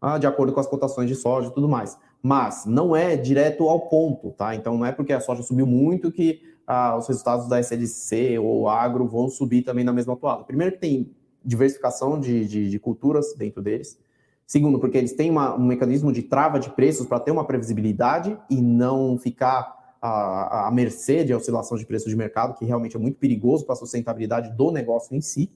[0.01, 1.99] ah, de acordo com as cotações de soja e tudo mais.
[2.23, 4.55] Mas não é direto ao ponto, tá?
[4.55, 8.69] Então não é porque a soja subiu muito que ah, os resultados da SLC ou
[8.69, 10.45] agro vão subir também na mesma toada.
[10.45, 11.11] Primeiro que tem
[11.45, 13.99] diversificação de, de, de culturas dentro deles.
[14.47, 18.37] Segundo, porque eles têm uma, um mecanismo de trava de preços para ter uma previsibilidade
[18.49, 22.99] e não ficar à, à mercê de oscilação de preços de mercado, que realmente é
[22.99, 25.51] muito perigoso para a sustentabilidade do negócio em si.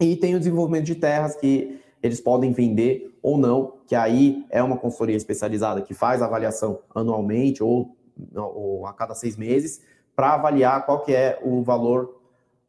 [0.00, 4.62] E tem o desenvolvimento de terras que eles podem vender ou não, que aí é
[4.62, 7.94] uma consultoria especializada que faz avaliação anualmente ou,
[8.34, 9.82] ou a cada seis meses
[10.16, 12.20] para avaliar qual que é o valor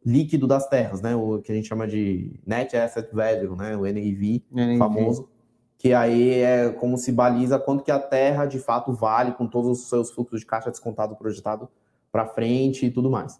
[0.05, 1.15] líquido das terras, né?
[1.15, 3.77] O que a gente chama de Net Asset Value, né?
[3.77, 4.77] O NAV, NAV.
[4.77, 5.29] famoso,
[5.77, 9.79] que aí é como se baliza quanto que a terra de fato vale com todos
[9.79, 11.69] os seus fluxos de caixa descontado projetado
[12.11, 13.39] para frente e tudo mais.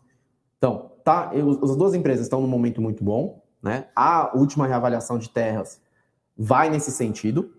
[0.57, 3.87] Então, tá, eu, as duas empresas estão num momento muito bom, né?
[3.95, 5.81] A última reavaliação de terras
[6.37, 7.53] vai nesse sentido,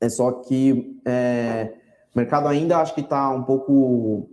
[0.00, 1.74] é só que é,
[2.14, 4.28] o mercado ainda acho que está um pouco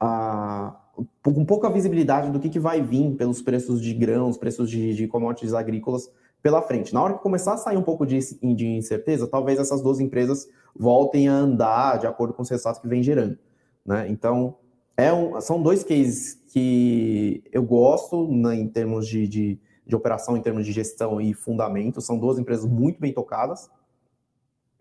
[0.00, 0.76] a,
[1.22, 5.06] com pouca visibilidade do que, que vai vir pelos preços de grãos, preços de, de
[5.06, 6.10] commodities agrícolas
[6.42, 6.94] pela frente.
[6.94, 8.18] Na hora que começar a sair um pouco de,
[8.54, 12.88] de incerteza, talvez essas duas empresas voltem a andar de acordo com os resultados que
[12.88, 13.38] vem gerando.
[13.84, 14.06] Né?
[14.08, 14.56] Então,
[14.96, 20.36] é um, são dois cases que eu gosto né, em termos de, de, de operação
[20.36, 22.00] em termos de gestão e fundamento.
[22.00, 23.70] São duas empresas muito bem tocadas.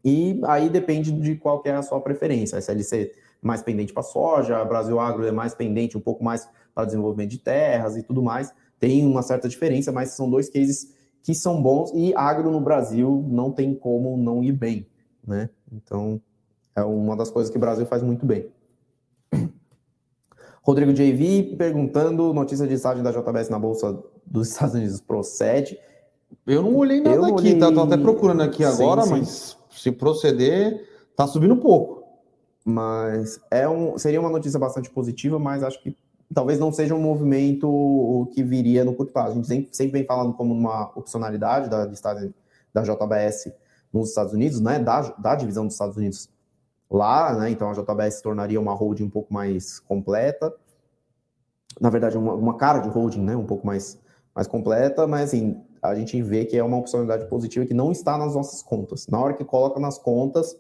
[0.04, 2.58] E aí depende de qual é a sua preferência.
[2.58, 6.48] A SLC mais pendente para soja, a Brasil Agro é mais pendente um pouco mais
[6.76, 8.54] para desenvolvimento de terras e tudo mais.
[8.80, 10.94] Tem uma certa diferença, mas são dois cases
[11.24, 14.88] que são bons e agro no Brasil não tem como não ir bem,
[15.26, 15.50] né?
[15.72, 16.22] Então,
[16.76, 18.50] é uma das coisas que o Brasil faz muito bem.
[20.68, 25.80] Rodrigo JV perguntando, notícia de estágio da JBS na Bolsa dos Estados Unidos procede.
[26.46, 27.58] Eu não olhei nada aqui, olhei...
[27.58, 27.72] tá?
[27.72, 29.12] Tô até procurando aqui sim, agora, sim.
[29.12, 30.86] mas se proceder,
[31.18, 32.04] Tá subindo pouco.
[32.64, 35.98] Mas é um, seria uma notícia bastante positiva, mas acho que
[36.32, 39.32] talvez não seja um movimento que viria no curto prazo.
[39.32, 43.52] A gente sempre, sempre vem falando como uma opcionalidade da, da JBS
[43.92, 46.30] nos Estados Unidos, né, da, da divisão dos Estados Unidos
[46.90, 50.54] lá, né, então a JBS se tornaria uma holding um pouco mais completa,
[51.80, 54.00] na verdade uma, uma cara de holding, né, um pouco mais,
[54.34, 58.18] mais completa, mas assim, a gente vê que é uma opcionalidade positiva que não está
[58.18, 59.08] nas nossas contas.
[59.08, 60.58] Na hora que coloca nas contas,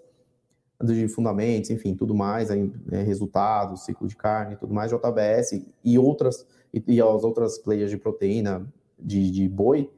[0.84, 5.98] de fundamentos, enfim, tudo mais, aí, é, resultados, ciclo de carne, tudo mais, JBS e
[5.98, 8.68] outras e, e as outras players de proteína
[9.00, 9.90] de, de boi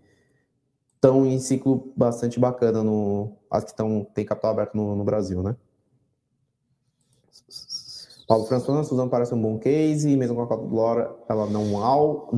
[0.95, 5.43] estão em ciclo bastante bacana no as que estão tem capital aberto no, no Brasil,
[5.43, 5.55] né?
[8.29, 11.63] Paulo François, Suzano parece um bom case, mesmo com a Glória, ela não,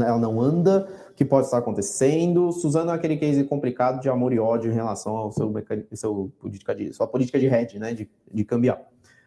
[0.01, 2.49] ela não anda, o que pode estar acontecendo?
[2.53, 5.51] Suzano é aquele case complicado de amor e ódio em relação ao seu,
[5.93, 8.81] seu política de, sua política de hedge, né, de, de cambiar.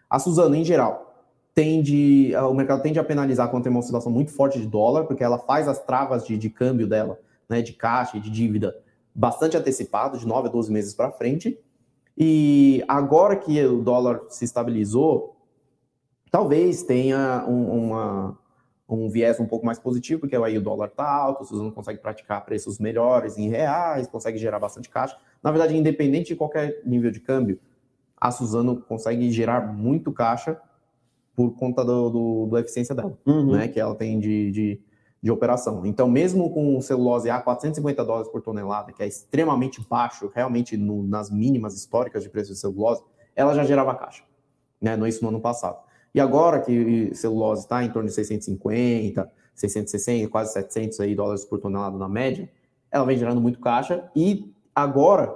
[0.08, 1.14] A Suzano, em geral,
[1.54, 5.22] tende, o mercado tende a penalizar quando tem uma oscilação muito forte de dólar, porque
[5.22, 8.74] ela faz as travas de, de câmbio dela, né, de caixa de dívida,
[9.14, 11.58] bastante antecipado, de 9 a 12 meses para frente.
[12.16, 15.33] E agora que o dólar se estabilizou,
[16.34, 18.36] talvez tenha um, uma,
[18.88, 22.00] um viés um pouco mais positivo, porque aí o dólar está alto, o Suzano consegue
[22.00, 25.16] praticar preços melhores em reais, consegue gerar bastante caixa.
[25.40, 27.60] Na verdade, independente de qualquer nível de câmbio,
[28.20, 30.60] a Suzano consegue gerar muito caixa
[31.36, 33.52] por conta do, do, do eficiência dela, uhum.
[33.52, 34.80] né, que ela tem de, de,
[35.22, 35.86] de, operação.
[35.86, 41.00] Então, mesmo com celulose a 450 dólares por tonelada, que é extremamente baixo, realmente no,
[41.00, 43.04] nas mínimas históricas de preço de celulose,
[43.36, 44.24] ela já gerava caixa,
[44.80, 45.83] né, isso no ano passado.
[46.14, 51.58] E agora que celulose está em torno de 650, 660, quase 700 aí dólares por
[51.58, 52.48] tonelada na média,
[52.90, 54.08] ela vem gerando muito caixa.
[54.14, 55.34] E agora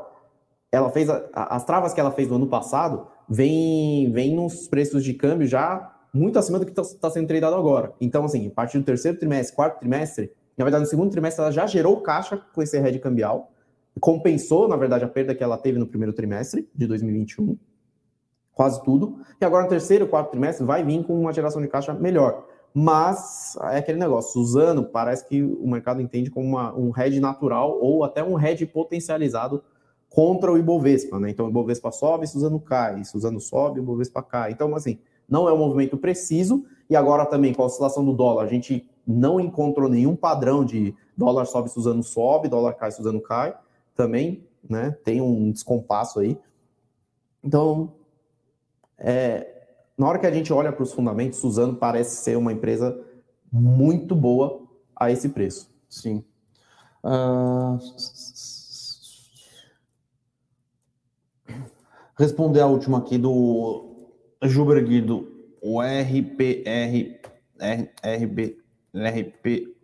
[0.71, 5.03] ela fez a, as travas que ela fez no ano passado vem vem nos preços
[5.03, 7.93] de câmbio já muito acima do que está tá sendo tradado agora.
[8.01, 11.53] Então assim, a partir do terceiro trimestre, quarto trimestre, na verdade no segundo trimestre ela
[11.53, 13.53] já gerou caixa com esse hedge cambial,
[14.01, 17.57] compensou na verdade a perda que ela teve no primeiro trimestre de 2021
[18.59, 19.21] quase tudo.
[19.41, 22.45] E agora no terceiro, quarto trimestre vai vir com uma geração de caixa melhor.
[22.75, 27.79] Mas é aquele negócio, Suzano parece que o mercado entende como uma, um hedge natural
[27.81, 29.63] ou até um hedge potencializado
[30.11, 31.31] contra o Ibovespa, né?
[31.31, 34.51] Então o Ibovespa sobe, Suzano cai, Suzano sobe, o Ibovespa cai.
[34.51, 34.99] Então, assim,
[35.29, 36.65] não é um movimento preciso.
[36.91, 40.97] E agora também com a oscilação do dólar, a gente não encontrou nenhum padrão de
[41.17, 43.55] dólar sobe, Suzano sobe, dólar cai, Suzano cai.
[43.95, 44.97] Também, né?
[45.05, 46.37] Tem um descompasso aí.
[47.43, 47.93] Então,
[48.99, 49.47] é,
[49.97, 52.99] na hora que a gente olha para os fundamentos, Suzano parece ser uma empresa
[53.51, 54.63] muito boa
[54.95, 55.71] a esse preço.
[55.89, 56.25] Sim.
[57.03, 57.79] Uh...
[62.19, 64.11] Responder a última aqui do
[64.43, 65.29] Gilbert Guido,
[65.63, 67.21] o RPR,
[68.03, 68.59] RB,
[68.93, 69.77] RP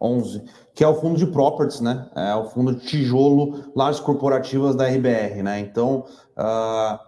[0.00, 0.44] 11,
[0.74, 2.08] que é o fundo de properties, né?
[2.14, 5.58] É o fundo de tijolo, lajes corporativas da RBR, né?
[5.60, 6.04] Então,
[6.36, 6.98] uh,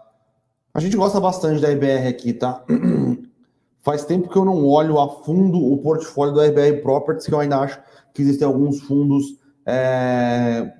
[0.78, 2.64] a gente gosta bastante da IBR aqui, tá?
[3.82, 7.40] Faz tempo que eu não olho a fundo o portfólio da IBR Properties, que eu
[7.40, 7.80] ainda acho
[8.14, 9.24] que existem alguns fundos
[9.66, 10.72] é,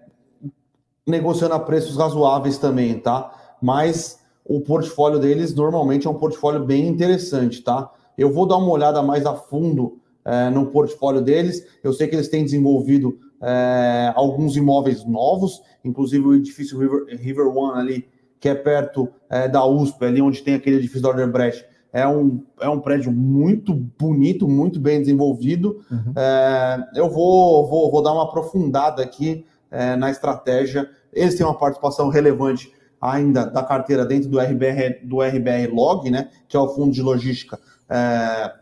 [1.04, 3.56] negociando a preços razoáveis também, tá?
[3.60, 7.90] Mas o portfólio deles normalmente é um portfólio bem interessante, tá?
[8.16, 11.66] Eu vou dar uma olhada mais a fundo é, no portfólio deles.
[11.82, 17.48] Eu sei que eles têm desenvolvido é, alguns imóveis novos, inclusive o edifício River, River
[17.48, 21.64] One ali que é perto é, da USP, ali onde tem aquele edifício da Odebrecht.
[21.92, 25.80] É um, é um prédio muito bonito, muito bem desenvolvido.
[25.90, 26.12] Uhum.
[26.14, 30.88] É, eu vou, vou, vou dar uma aprofundada aqui é, na estratégia.
[31.12, 36.28] Eles têm uma participação relevante ainda da carteira dentro do RBR, do RBR Log, né,
[36.48, 37.58] que é o fundo de logística
[37.88, 38.52] é,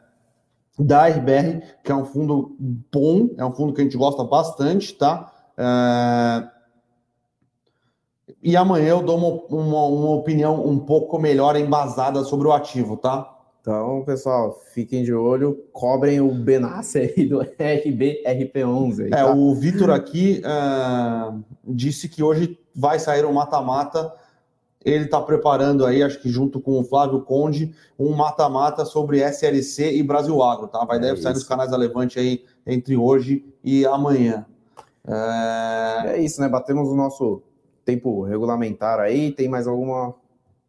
[0.79, 2.55] da RBR, que é um fundo
[2.93, 5.33] bom, é um fundo que a gente gosta bastante, tá?
[5.57, 6.56] É,
[8.43, 12.97] e amanhã eu dou uma, uma, uma, opinião um pouco melhor embasada sobre o ativo,
[12.97, 13.33] tá?
[13.61, 19.05] Então, pessoal, fiquem de olho, cobrem o Benassi aí do RBRP11.
[19.05, 19.19] Aí, tá?
[19.19, 24.13] É, o Vitor aqui uh, disse que hoje vai sair um mata-mata.
[24.85, 29.97] Ele está preparando aí, acho que junto com o Flávio Conde, um mata-mata sobre SLC
[29.97, 30.85] e Brasil Agro, tá?
[30.85, 34.47] Vai é deve sair nos canais da Levante aí entre hoje e amanhã.
[35.05, 36.49] É, é isso, né?
[36.49, 37.43] Batemos o nosso
[37.87, 39.31] tempo regulamentar aí?
[39.31, 40.13] Tem mais alguma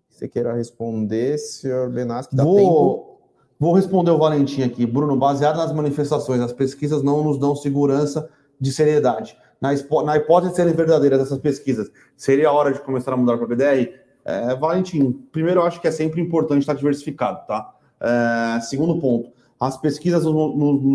[0.08, 2.30] que você queira responder, senhor Benassi?
[2.34, 3.20] Dá vou, tempo?
[3.60, 4.86] vou responder o Valentim aqui.
[4.86, 8.30] Bruno, baseado nas manifestações, as pesquisas não nos dão segurança
[8.62, 9.36] de seriedade.
[9.60, 9.70] Na,
[10.04, 13.48] na hipótese de serem verdadeiras essas pesquisas, seria a hora de começar a mudar para
[13.48, 13.92] BDR?
[14.24, 17.74] É, Valentim, primeiro eu acho que é sempre importante estar diversificado, tá?
[18.00, 20.24] É, segundo ponto, as pesquisas,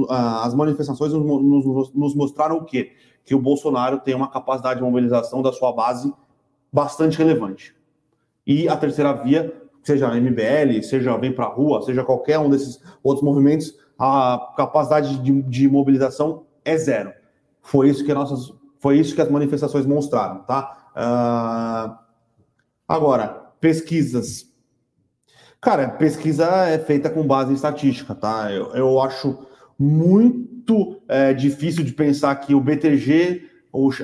[0.08, 2.92] as manifestações nos, nos mostraram o quê?
[3.24, 6.12] Que o Bolsonaro tem uma capacidade de mobilização da sua base
[6.72, 7.74] bastante relevante.
[8.46, 9.52] E a terceira via,
[9.82, 15.18] seja a MBL, seja Vem Pra Rua, seja qualquer um desses outros movimentos, a capacidade
[15.18, 17.12] de, de mobilização é zero.
[17.60, 20.88] Foi isso que nossas, foi isso que as manifestações mostraram, tá?
[20.96, 21.96] Uh,
[22.88, 24.50] agora, pesquisas.
[25.60, 28.50] Cara, pesquisa é feita com base em estatística, tá?
[28.50, 29.46] Eu, eu acho
[29.78, 30.51] muito
[31.08, 33.48] é, difícil de pensar que o BTG,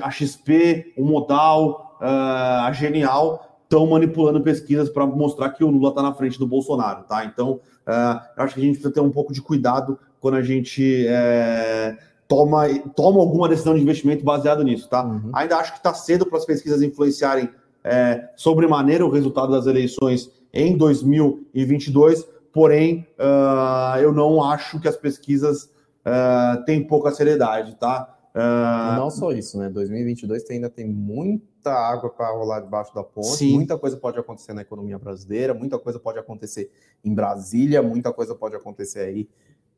[0.01, 5.89] a XP, o Modal, uh, a Genial estão manipulando pesquisas para mostrar que o Lula
[5.89, 7.23] está na frente do Bolsonaro, tá?
[7.25, 10.41] Então, uh, eu acho que a gente precisa ter um pouco de cuidado quando a
[10.41, 11.97] gente é,
[12.27, 15.03] toma, toma alguma decisão de investimento baseado nisso, tá?
[15.03, 15.29] Uhum.
[15.33, 17.49] Ainda acho que está cedo para as pesquisas influenciarem
[17.83, 24.97] é, sobremaneira o resultado das eleições em 2022, porém, uh, eu não acho que as
[24.97, 25.69] pesquisas
[26.09, 28.17] uh, têm pouca seriedade, tá?
[28.33, 28.97] Uh...
[28.97, 29.69] Não só isso, né?
[29.69, 33.55] 2022 ainda tem muita água para rolar debaixo da ponte, Sim.
[33.55, 36.71] muita coisa pode acontecer na economia brasileira, muita coisa pode acontecer
[37.03, 39.29] em Brasília, muita coisa pode acontecer aí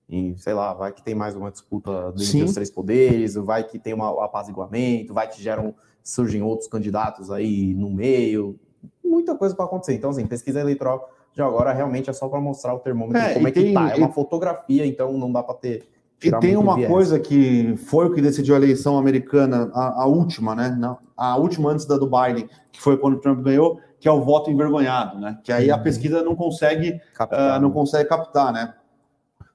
[0.09, 3.79] em, sei lá, vai que tem mais uma disputa entre os três poderes, vai que
[3.79, 5.73] tem um apaziguamento, vai que geram,
[6.03, 8.59] surgem outros candidatos aí no meio,
[9.03, 9.93] muita coisa para acontecer.
[9.93, 13.47] Então, assim, pesquisa eleitoral de agora realmente é só para mostrar o termômetro é, como
[13.47, 13.91] é que tem, tá.
[13.91, 15.88] É uma fotografia, então não dá para ter
[16.24, 16.89] e tem uma viés.
[16.89, 20.76] coisa que foi o que decidiu a eleição americana, a, a, última, né?
[20.78, 24.11] Não, a última antes da do Biden, que foi quando o Trump ganhou, que é
[24.11, 25.39] o voto envergonhado, né?
[25.43, 25.76] Que aí uhum.
[25.76, 28.74] a pesquisa não consegue, captar, uh, não consegue captar, né?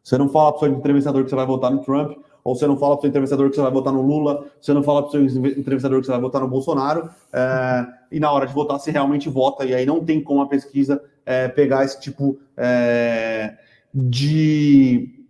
[0.02, 2.66] Você não fala para o seu entrevistador que você vai votar no Trump, ou você
[2.66, 5.02] não fala para o seu entrevistador que você vai votar no Lula, você não fala
[5.02, 8.52] para o seu entrevistador que você vai votar no Bolsonaro, é, e na hora de
[8.52, 12.38] votar você realmente vota, e aí não tem como a pesquisa é, pegar esse tipo
[12.56, 13.56] é,
[13.92, 15.26] de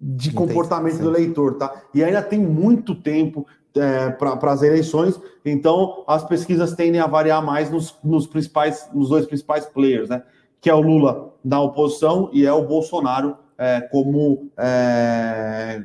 [0.00, 1.82] de comportamento do eleitor, tá?
[1.92, 3.46] E ainda tem muito tempo
[3.76, 9.10] é, para as eleições, então as pesquisas tendem a variar mais nos, nos, principais, nos
[9.10, 10.22] dois principais players, né?
[10.60, 15.82] Que é o Lula da oposição e é o Bolsonaro é, como é,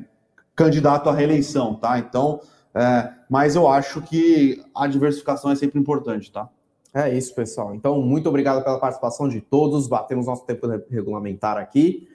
[0.55, 1.99] candidato à reeleição, tá?
[1.99, 2.39] Então,
[2.73, 6.49] é, mas eu acho que a diversificação é sempre importante, tá?
[6.93, 7.75] É isso, pessoal.
[7.75, 9.85] Então, muito obrigado pela participação de todos.
[9.85, 12.07] Batemos nosso tempo regulamentar aqui.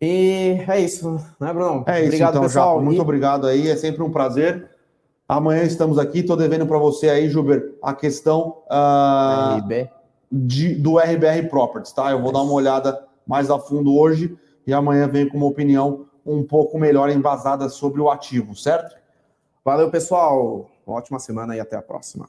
[0.00, 1.84] E é isso, né, Bruno?
[1.86, 2.74] É isso, obrigado, então, pessoal.
[2.74, 3.00] Jaco, muito e...
[3.00, 4.70] obrigado aí, é sempre um prazer.
[5.28, 9.88] Amanhã estamos aqui, estou devendo para você aí, Juber, a questão uh,
[10.30, 12.10] de, do RBR Properties, tá?
[12.10, 15.46] Eu vou é dar uma olhada mais a fundo hoje e amanhã venho com uma
[15.46, 18.96] opinião um pouco melhor embasada sobre o ativo, certo?
[19.64, 20.70] Valeu, pessoal.
[20.86, 22.28] Uma ótima semana e até a próxima.